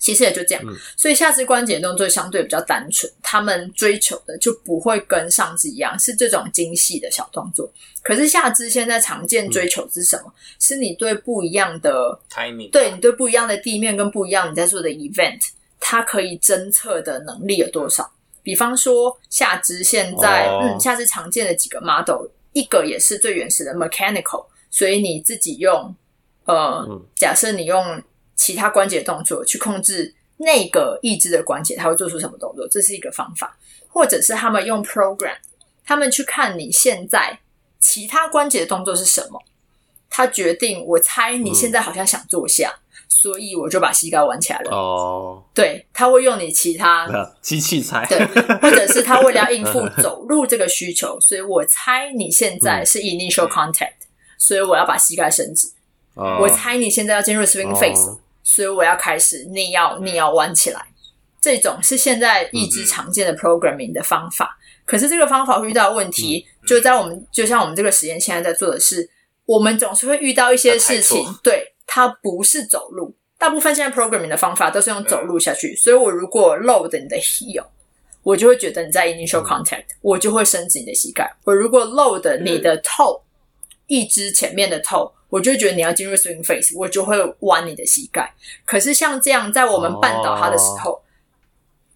[0.00, 0.64] 其实也就这样。
[0.66, 7.70] 嗯、所以下肢关节动作相对比较单纯，他们追求的就不会跟上肢一样是这种精细的小动作。
[8.02, 10.24] 可是下肢现在常见追求是什么？
[10.26, 15.40] 嗯、是你对不一样的 timing，对你对不一样的地面跟不一样你在做的 event，
[15.78, 18.10] 它可以侦测的能力有多少？
[18.42, 25.94] 比方说下肢现在，哦、嗯，下肢常见的几个 model，一个也是最原始的 mechanical，所以你自己用。
[26.46, 26.84] 呃，
[27.14, 28.02] 假设你用
[28.40, 32.66] 其他关节动作去控制那个义肢的关节，它会做出什么动作？
[32.68, 33.54] 这是一个方法，
[33.86, 35.36] 或者是他们用 program，
[35.84, 37.38] 他们去看你现在
[37.78, 39.38] 其他关节的动作是什么，
[40.08, 44.70] 他决定，我猜你现在好像想坐下，嗯、所以我就把膝盖弯起来了。
[44.74, 47.06] 哦，对，他会用你其他
[47.42, 48.24] 机器猜，对，
[48.62, 55.70] 或者是他为了要应付 走路这个需求，所以我猜你现在是 initial contact，、嗯、所以我要把膝盖伸直。
[56.14, 58.18] 我猜你现在要进入 swing phase，、oh.
[58.52, 60.84] 所以我要开始，你要你要弯起来。
[61.40, 64.58] 这种是现在一直常见的 programming 的方法。
[64.58, 69.08] 嗯、可是这个方法遇到问题，嗯、就在我们就像我们这个实验现在在做的是，
[69.46, 73.14] 我们总是会遇到一些事情，对，它不是走路。
[73.38, 77.64] 大部分现在 programming 的方法都是用走路下去，嗯、所以我如果 load 你的 heel，
[78.24, 81.32] 我就会觉得你在 initial contact，、嗯、我就会伸直你的膝盖。
[81.44, 83.22] 我如果 load 你的 toe，
[83.86, 85.12] 一只前面的 toe。
[85.30, 88.34] 我就觉得你要进入 swing phase，我就会弯你的膝盖。
[88.66, 91.00] 可是像这样，在我们绊倒他的时候，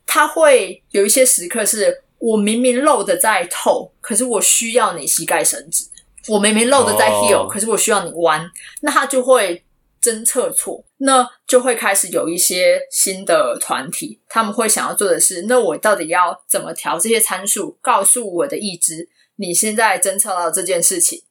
[0.07, 0.31] 它、oh.
[0.31, 5.87] 会有一些时刻是我明明 load 在 toe，可是我需要你膝盖伸直。
[6.29, 7.51] 我明明 load 在 heel，、oh.
[7.53, 8.49] 可是我需要你弯，
[8.81, 9.63] 那他就会
[10.01, 21.24] 侦测错，那就会开始有一些新的团体，他们会想要做的是，那我到底要怎么调这些参数，告诉我的意志，你现在侦测到这件事情。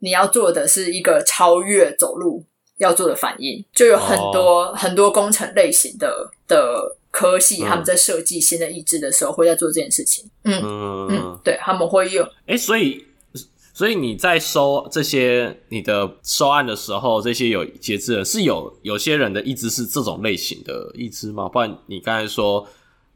[0.00, 2.44] 你要做的是一个超越走路
[2.78, 10.30] 要做的反应，就有很多、哦、很多工程类型的的科系，他们在设计新的意志的时候，会在做这件事情。
[10.44, 12.24] 嗯嗯嗯，对，他们会用。
[12.46, 13.04] 哎、欸，所以
[13.74, 21.48] 所以你在收这些你的收案的时候，这些有截肢的，是有有些人的意志是这种类型的意志吗？
[21.48, 22.64] 不然你刚才说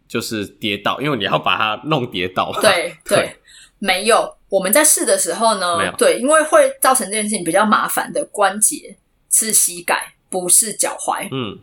[0.08, 2.52] 就是跌倒，因为你要把它弄跌倒。
[2.60, 3.36] 对对， 对，
[3.78, 4.36] 没有。
[4.52, 8.94] 我们在试的时候呢，对，因为会造成这件事情比较麻烦的关节
[9.30, 11.26] 是膝盖，不是脚踝。
[11.32, 11.58] 嗯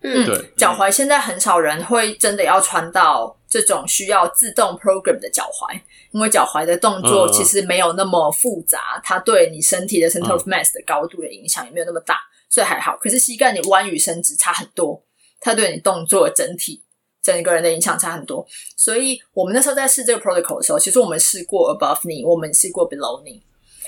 [0.00, 5.78] 嗯，对，脚踝现在很少人会真的要穿到这种需要自动 program 的脚踝，
[6.12, 12.18] 因为脚踝的动作其实没有那么复杂，嗯、它对你身体的 center of mass 的高度的影响也没有那么大，
[12.48, 12.96] 所以还好。
[12.96, 15.02] 可是膝盖你弯与伸直差很多，
[15.40, 16.80] 它对你动作整体。
[17.24, 18.46] 整个人的影响差很多，
[18.76, 23.40] 所以我们那时候在试这个 protocol 的时候，其实我们试过 above knee，我们试过 below knee。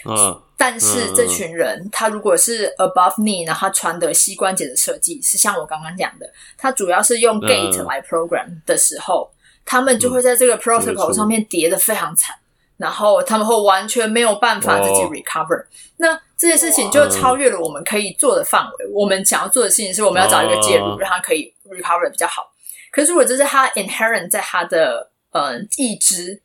[0.09, 6.27] 嗯，但是这群人、嗯、他如果是 above knee，然后他穿的膝关节的设计是像我刚刚讲的，
[6.57, 12.35] 他主要是用 gate 来 program 的时候，嗯、他们就会在这个 protocol 上面跌的非常惨，
[12.79, 15.67] 然后他们会完全没有办法自己 recover、哦。
[15.99, 18.87] 那这件事情就超越了我们可以做的范围。
[18.95, 22.51] 我们想要做的事情是我们要找一个介入，哦、让他可以 recover 的比较好。
[22.91, 26.41] 可是，如果这是他 inherent 在他的呃义肢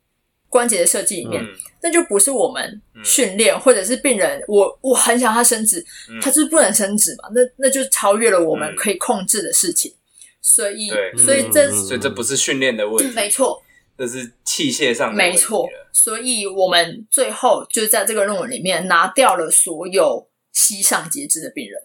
[0.49, 1.49] 关节的设计里面，嗯，
[1.81, 5.79] 那就不是我们训练，嗯，或者是病人，我我很想他伸直，
[6.09, 9.93] 嗯，他就是不能伸直嘛，那那就超越了我们可以控制的事情。
[10.41, 13.63] 所以，所以这所以这不是训练的问题，没错，
[13.97, 15.69] 这是器械上的没错。
[15.93, 21.79] 所以我们最后就在这个论文里面拿掉了所有膝上截肢的病人。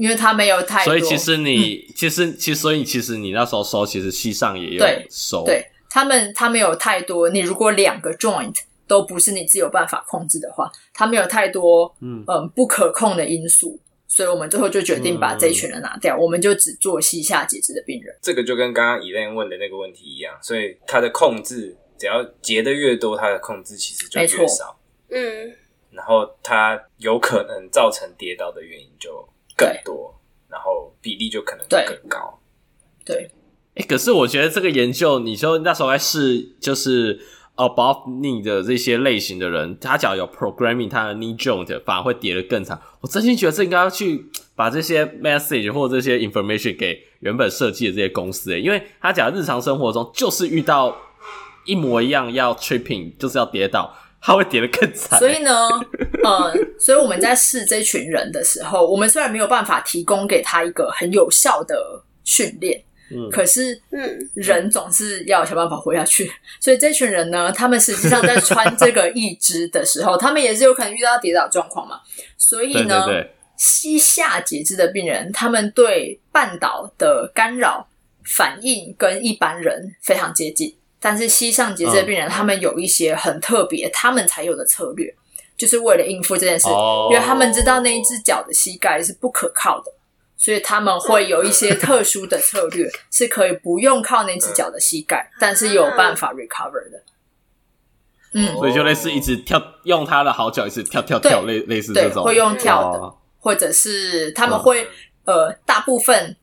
[0.00, 5.44] 因为他没有太多，所以其实你、嗯、其实其实所以其实你那时候收，其实膝上也有收。
[5.44, 7.28] 对，对他们他们有太多。
[7.28, 13.78] 你如果两个 joint 都不是你自己有办法控制的话，他们有太多嗯嗯不可控的因素，
[14.08, 18.16] 所以我们最后就决定把这一群人拿掉，嗯、我们就只做膝下截肢的病人。
[18.22, 24.80] 这个就跟刚刚 Elaine 问的那个问题一样，所以他的控制只要截的越多，他的控制其实就越少。
[25.10, 25.54] 嗯，
[25.90, 29.28] 然后他有可能造成跌倒的原因就。
[29.60, 32.40] 更多，然后比例就可能更高。
[33.04, 33.30] 对，
[33.74, 37.20] 哎、欸，可是我觉得这个研究，你说那时候在试，就是
[37.56, 42.80] above knee 的这些类型的人，他只要有 programming，他的 knee joint 反而会跌得更长。
[43.02, 50.96] 我真心觉得这应该要去把这些 message 或者这些 information 给原本设计的这些公司，哎，因为他讲日常生活中就是遇到
[51.66, 53.94] 一模一样要 tripping，就是要跌倒。
[54.20, 55.18] 他会跌得更惨。
[55.18, 55.68] 所以呢，
[56.22, 66.30] 呃，所以我们在试这群人的时候，我们虽然没有办法提供给他一个很有效的训练，嗯，可是，嗯，人总是要想办法活下去。
[66.60, 72.00] 所以这群人呢，他们实际上在穿这个义肢的时候，他们也是有可能遇到跌倒状况嘛。
[72.36, 77.88] 所以呢，对对对，膝下截肢的病人，他们对绊倒的干扰
[78.24, 80.76] 反应跟一般人非常接近。
[81.02, 85.12] 但是膝上截肢的病人，他们有一些很特别，他们才有的策略，
[85.56, 86.68] 就是为了应付这件事，
[87.10, 89.90] 因为他们知道那一只脚的膝盖是不可靠的，
[90.36, 97.02] 所以他们会有一些特殊的策略， 是可以不用靠那只脚的膝盖，但是有办法 recover 的。
[98.34, 104.86] 嗯，所以就类似一直跳，用他的好脚一直跳跳跳，类类似这种，会用跳的，或者是他们会
[105.24, 106.36] 呃，大部分。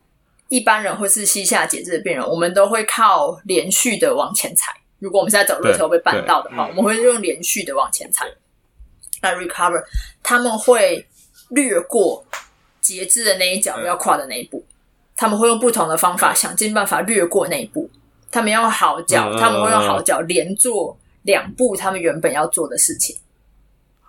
[0.48, 4.72] 一般人或是膝下截肢的病人，我们都会靠连续的往前踩。
[4.98, 8.26] 如果我们是在走路的时候被绊到的话，我们会用连续的往前踩
[9.20, 9.82] 来 recover。
[10.22, 11.06] 他们会
[11.50, 12.24] 略过
[12.80, 14.64] 截肢的那一脚要跨的那一步，
[15.14, 17.90] 他们会用不同的方法想尽办法略过那一步。
[18.30, 23.14] 他们用好脚，他们会用好脚连做两步他们原本要做的事情。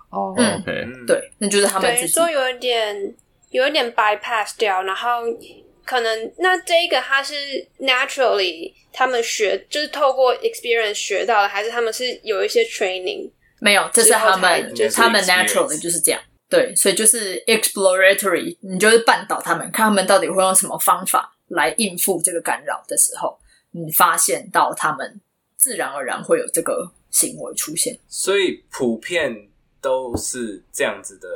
[0.10, 3.14] 哦，嗯，对，那就是他们自己说有一点
[3.52, 5.24] 有一点 bypass 掉，然后。
[5.90, 7.34] 可能那这个他是
[7.80, 13.32] naturally 他们学就是透过 experience 学到的，还是他们是有一些 training？
[13.60, 16.22] 没有，这是他们，就是他们 naturally 就是这样。
[16.48, 23.40] 对，所以就是 exploratory，你就是绊倒他们，看他们到底会用什么方法来应付这个干扰的时候，
[23.72, 25.20] 你发现到他们
[25.58, 27.98] 自然而然会有这个行为出现。
[28.08, 29.50] 所以普遍
[29.82, 31.28] 都是这样子的。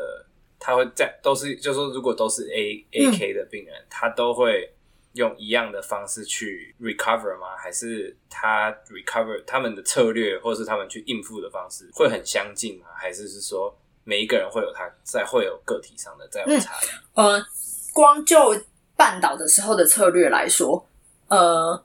[0.66, 4.74] 他会在都是，就是说，如果都是 A A K 的病人，嗯，他都会
[5.12, 7.58] 用一样的方式去 recover 吗？
[7.58, 12.86] 还是他 recover 他们的策略，或是他们去应付的方式会很相近吗？
[12.96, 16.88] 还是是说每一个人会有他在会有个体上的在有差异？
[17.16, 17.46] 嗯，呃，
[17.94, 18.56] 光就
[18.96, 20.88] 半岛的时候的策略来说，
[21.28, 21.84] 呃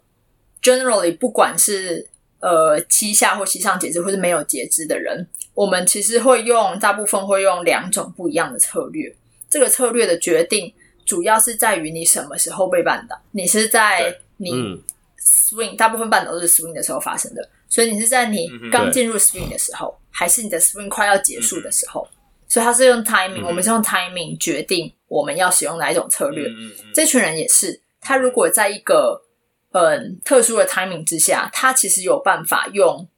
[0.62, 2.08] ，generally 不管是
[2.40, 5.26] 呃膝下或膝上截肢，或是没有截肢的人。
[5.54, 9.12] 我们其实会用大部分会用两种不一样的策略。
[9.50, 10.72] 这个策略的决定
[11.04, 13.20] 主要是在于你什么时候被绊倒。
[13.32, 14.52] 你是在你
[15.18, 22.06] swing，、嗯、大部分绊倒都是 swing 的时候发生的，所以你是在你刚进入 swing 的时候，还是你的 swing 快要结束的时候？
[22.46, 26.48] 所以它是用 timing，、嗯、我们是用 timing 决定我们要使用哪一种策略。
[26.94, 29.20] 这群人也是，他如果在一个
[29.78, 33.08] 嗯特殊的 timing 之下，他其实有办法用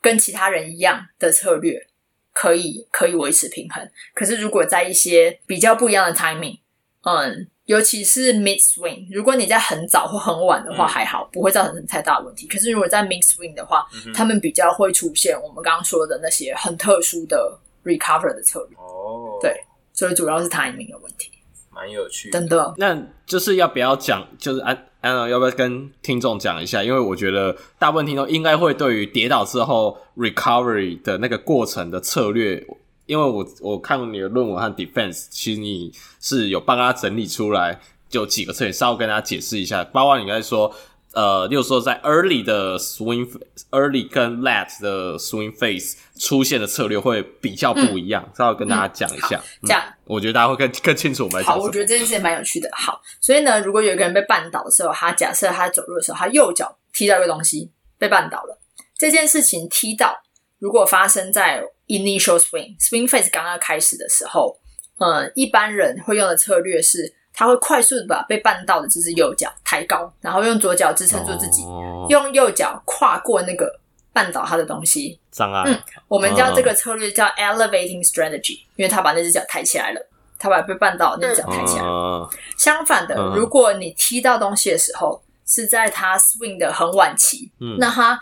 [0.00, 1.88] 跟其他人一样的策略。
[2.36, 6.58] 可以可以维持平衡，可是如果在一些比较不一样的 timing，
[7.02, 12.48] 嗯，尤其是 mid swing，如果你在很早或很晚的话还好，不会造成太大的问题。
[12.48, 18.76] 可是如果在 mid swing 的话，嗯、他们比较会出现我们刚刚说的那些很特殊的 recover 的策略。
[18.78, 19.54] 哦，对，
[19.92, 21.30] 所以主要是 timing 的问题，
[21.70, 22.40] 蛮有趣的。
[22.40, 24.26] 真的，那就是要不要讲？
[24.40, 24.60] 就是
[25.04, 25.16] 安。
[25.16, 26.82] 安，要不要跟听众讲一下？
[26.82, 32.66] 因为我觉得大部分听众应该会对于跌倒之后 recovery 的那个过程的策略，
[33.06, 37.78] 因为我我看过你的论文和 defense，其实你是有帮他整理出来，
[38.08, 39.84] 就几个策略，稍微跟大家解释一下。
[39.84, 40.74] 包括你刚才说。
[41.14, 49.40] 呃，就是说在 early 的 swing，early 跟 late 的 swing phase 出现的策略会比较不一样，稍微、嗯、跟大家讲一下。
[49.62, 51.42] 这样、嗯，我觉得大家会更更清楚我们。
[51.44, 52.68] 好，我觉得这件事也蛮有趣的。
[52.72, 58.58] 好，所以呢，如果有一个人被绊倒的时候，他假设他走路的时候，他右脚踢到一个东西被绊倒了，
[58.98, 60.20] 这件事情踢到，
[60.58, 64.58] 如果发生在 initial swing，swing phase 刚刚开始的时候，
[64.98, 67.14] 呃，一般人会用的策略是。
[67.34, 72.08] 他会快速的把被绊到的这只右脚抬高，然后用左脚支撑住自己，oh.
[72.08, 73.80] 用右脚跨过那个
[74.14, 75.64] 绊倒他的东西障碍。
[75.66, 80.08] 嗯，我们叫这个策略叫 elevating strategy，因为他把那只脚抬起来了，
[80.38, 81.88] 他把被绊倒的那只脚抬起来了。
[81.88, 82.34] Oh.
[82.56, 88.16] 相反的，如果你踢到东西的时候是在他 swing 的很晚期，嗯，那他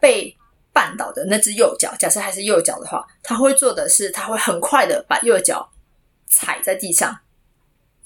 [0.00, 0.36] 被
[0.74, 5.70] 绊倒的那只右脚，假设还是右脚的话，他会做的是，他会很快的把右脚
[6.26, 7.16] 踩在地上。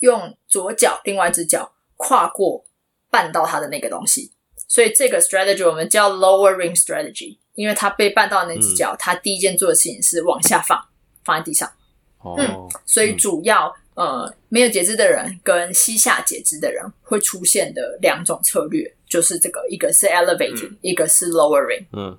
[0.03, 2.65] 用左脚，另外一只脚跨过
[3.11, 4.33] 绊到他的那个东西，
[4.67, 10.77] 所以这个 strategy 我们叫 lowering strategy，因为他被绊到的那只脚，他、嗯、第一件做的事情是往下放，
[11.25, 11.71] 放在地上。
[12.19, 21.85] 哦、嗯，所以主要、嗯、呃没有截肢的人跟膝下截肢的人会出现的两种策略，就是这个，一个是 elevating，、嗯、一个是 lowering。
[21.93, 22.19] 嗯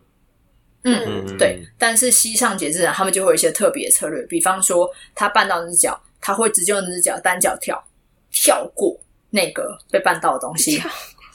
[0.84, 1.62] 嗯，嗯对。
[1.78, 6.02] 但是膝上截肢的人，他们就会有一些特别的策略，比方说他绊到那只脚。
[6.24, 7.84] 他会直接用那只脚单脚跳，
[8.32, 8.98] 跳过
[9.30, 10.82] 那个被绊到的东西，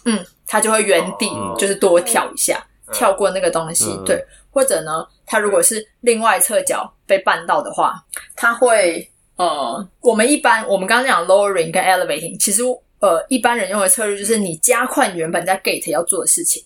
[0.07, 1.29] 嗯，他就会原地
[1.59, 4.25] 就是多跳一下，嗯、跳过那个东西，嗯、对。
[4.51, 8.03] 或者呢，他如果是另外侧脚被绊到的话，
[8.35, 12.63] 他会呃，我们一般我们刚刚讲 lowering 跟 elevating，其实
[13.01, 16.65] 呃，一般人用的策略就是你加快你原本在 gate 要做的事情。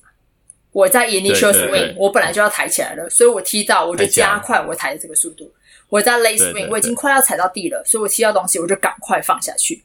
[0.70, 5.52] 我在 initial swing，我本来就要抬起来了，所以我踢到我就加快我抬的这个速度。
[5.92, 9.84] 我在 late swing，对对对，我已经快要踩到地了，所以我踢到东西我就赶快放下去。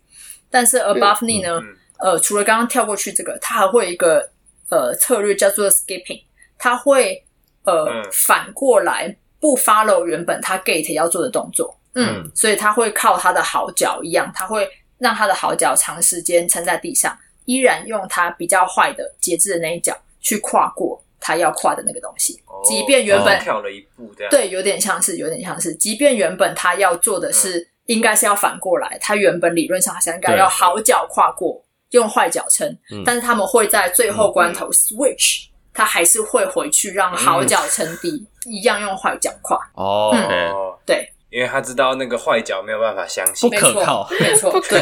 [0.50, 1.60] 但是 above knee 呢？
[1.60, 4.30] 嗯嗯、呃，除了刚刚跳过去这个，它还会有一个
[4.70, 6.24] 呃策略叫做 skipping，
[6.58, 7.22] 它会
[7.64, 11.78] 呃、嗯、反过来不 follow 原本它 gate 要做的动作。
[11.96, 14.66] 嗯，嗯所以它会靠它的好脚一样，它会
[14.98, 21.04] 让它的好脚长时间撑在地上，依然用它比较坏的节制的那一脚去跨过。
[21.20, 39.58] 他要跨的那个东西，即便原本跳了一步，对，有点像是，有点像是，即便原本他要做的是，应该是要反过来，他原本理论上是应该要好脚跨过，用坏脚撑，但是他们会在最后关头 switch，他还是会回去让好脚撑地，一样用坏脚跨。
[39.74, 44.82] 哦，对，因为他知道那个坏脚没有办法相信，不可靠，没错， 对，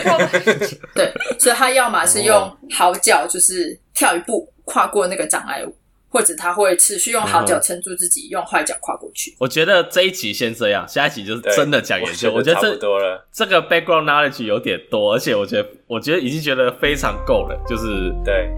[0.93, 5.75] 对，所以他要么是用好脚，就是跳一步跨过那个障碍物。
[6.15, 9.35] 或者他会持续用好脚撑住自己，嗯、用坏脚跨过去。
[9.37, 12.31] 我觉得这一集先这样，下一集就是真的讲研究。
[12.31, 17.61] 我觉得差不多了，这个 background knowledge 有点多，而且我觉得，我觉得已经觉得非常够了。
[17.67, 18.49] 就是对，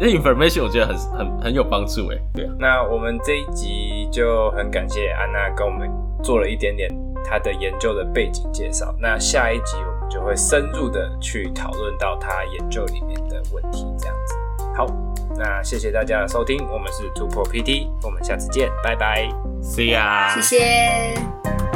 [0.00, 2.18] 因为 information 我觉得很很很有帮助诶。
[2.34, 5.88] 对，那我们这一集就很感谢安娜跟我们
[6.24, 6.90] 做了一点点
[7.24, 8.92] 她的研究的背景介绍。
[9.00, 14.23] 那下一集我们就会深入的去讨论到她研究里面的问题，这样子。
[14.76, 14.86] 好。
[15.36, 19.28] 那谢谢大家的收听，我们是突破 PT，我们下次见，拜拜
[19.60, 21.73] ，See ya，谢谢。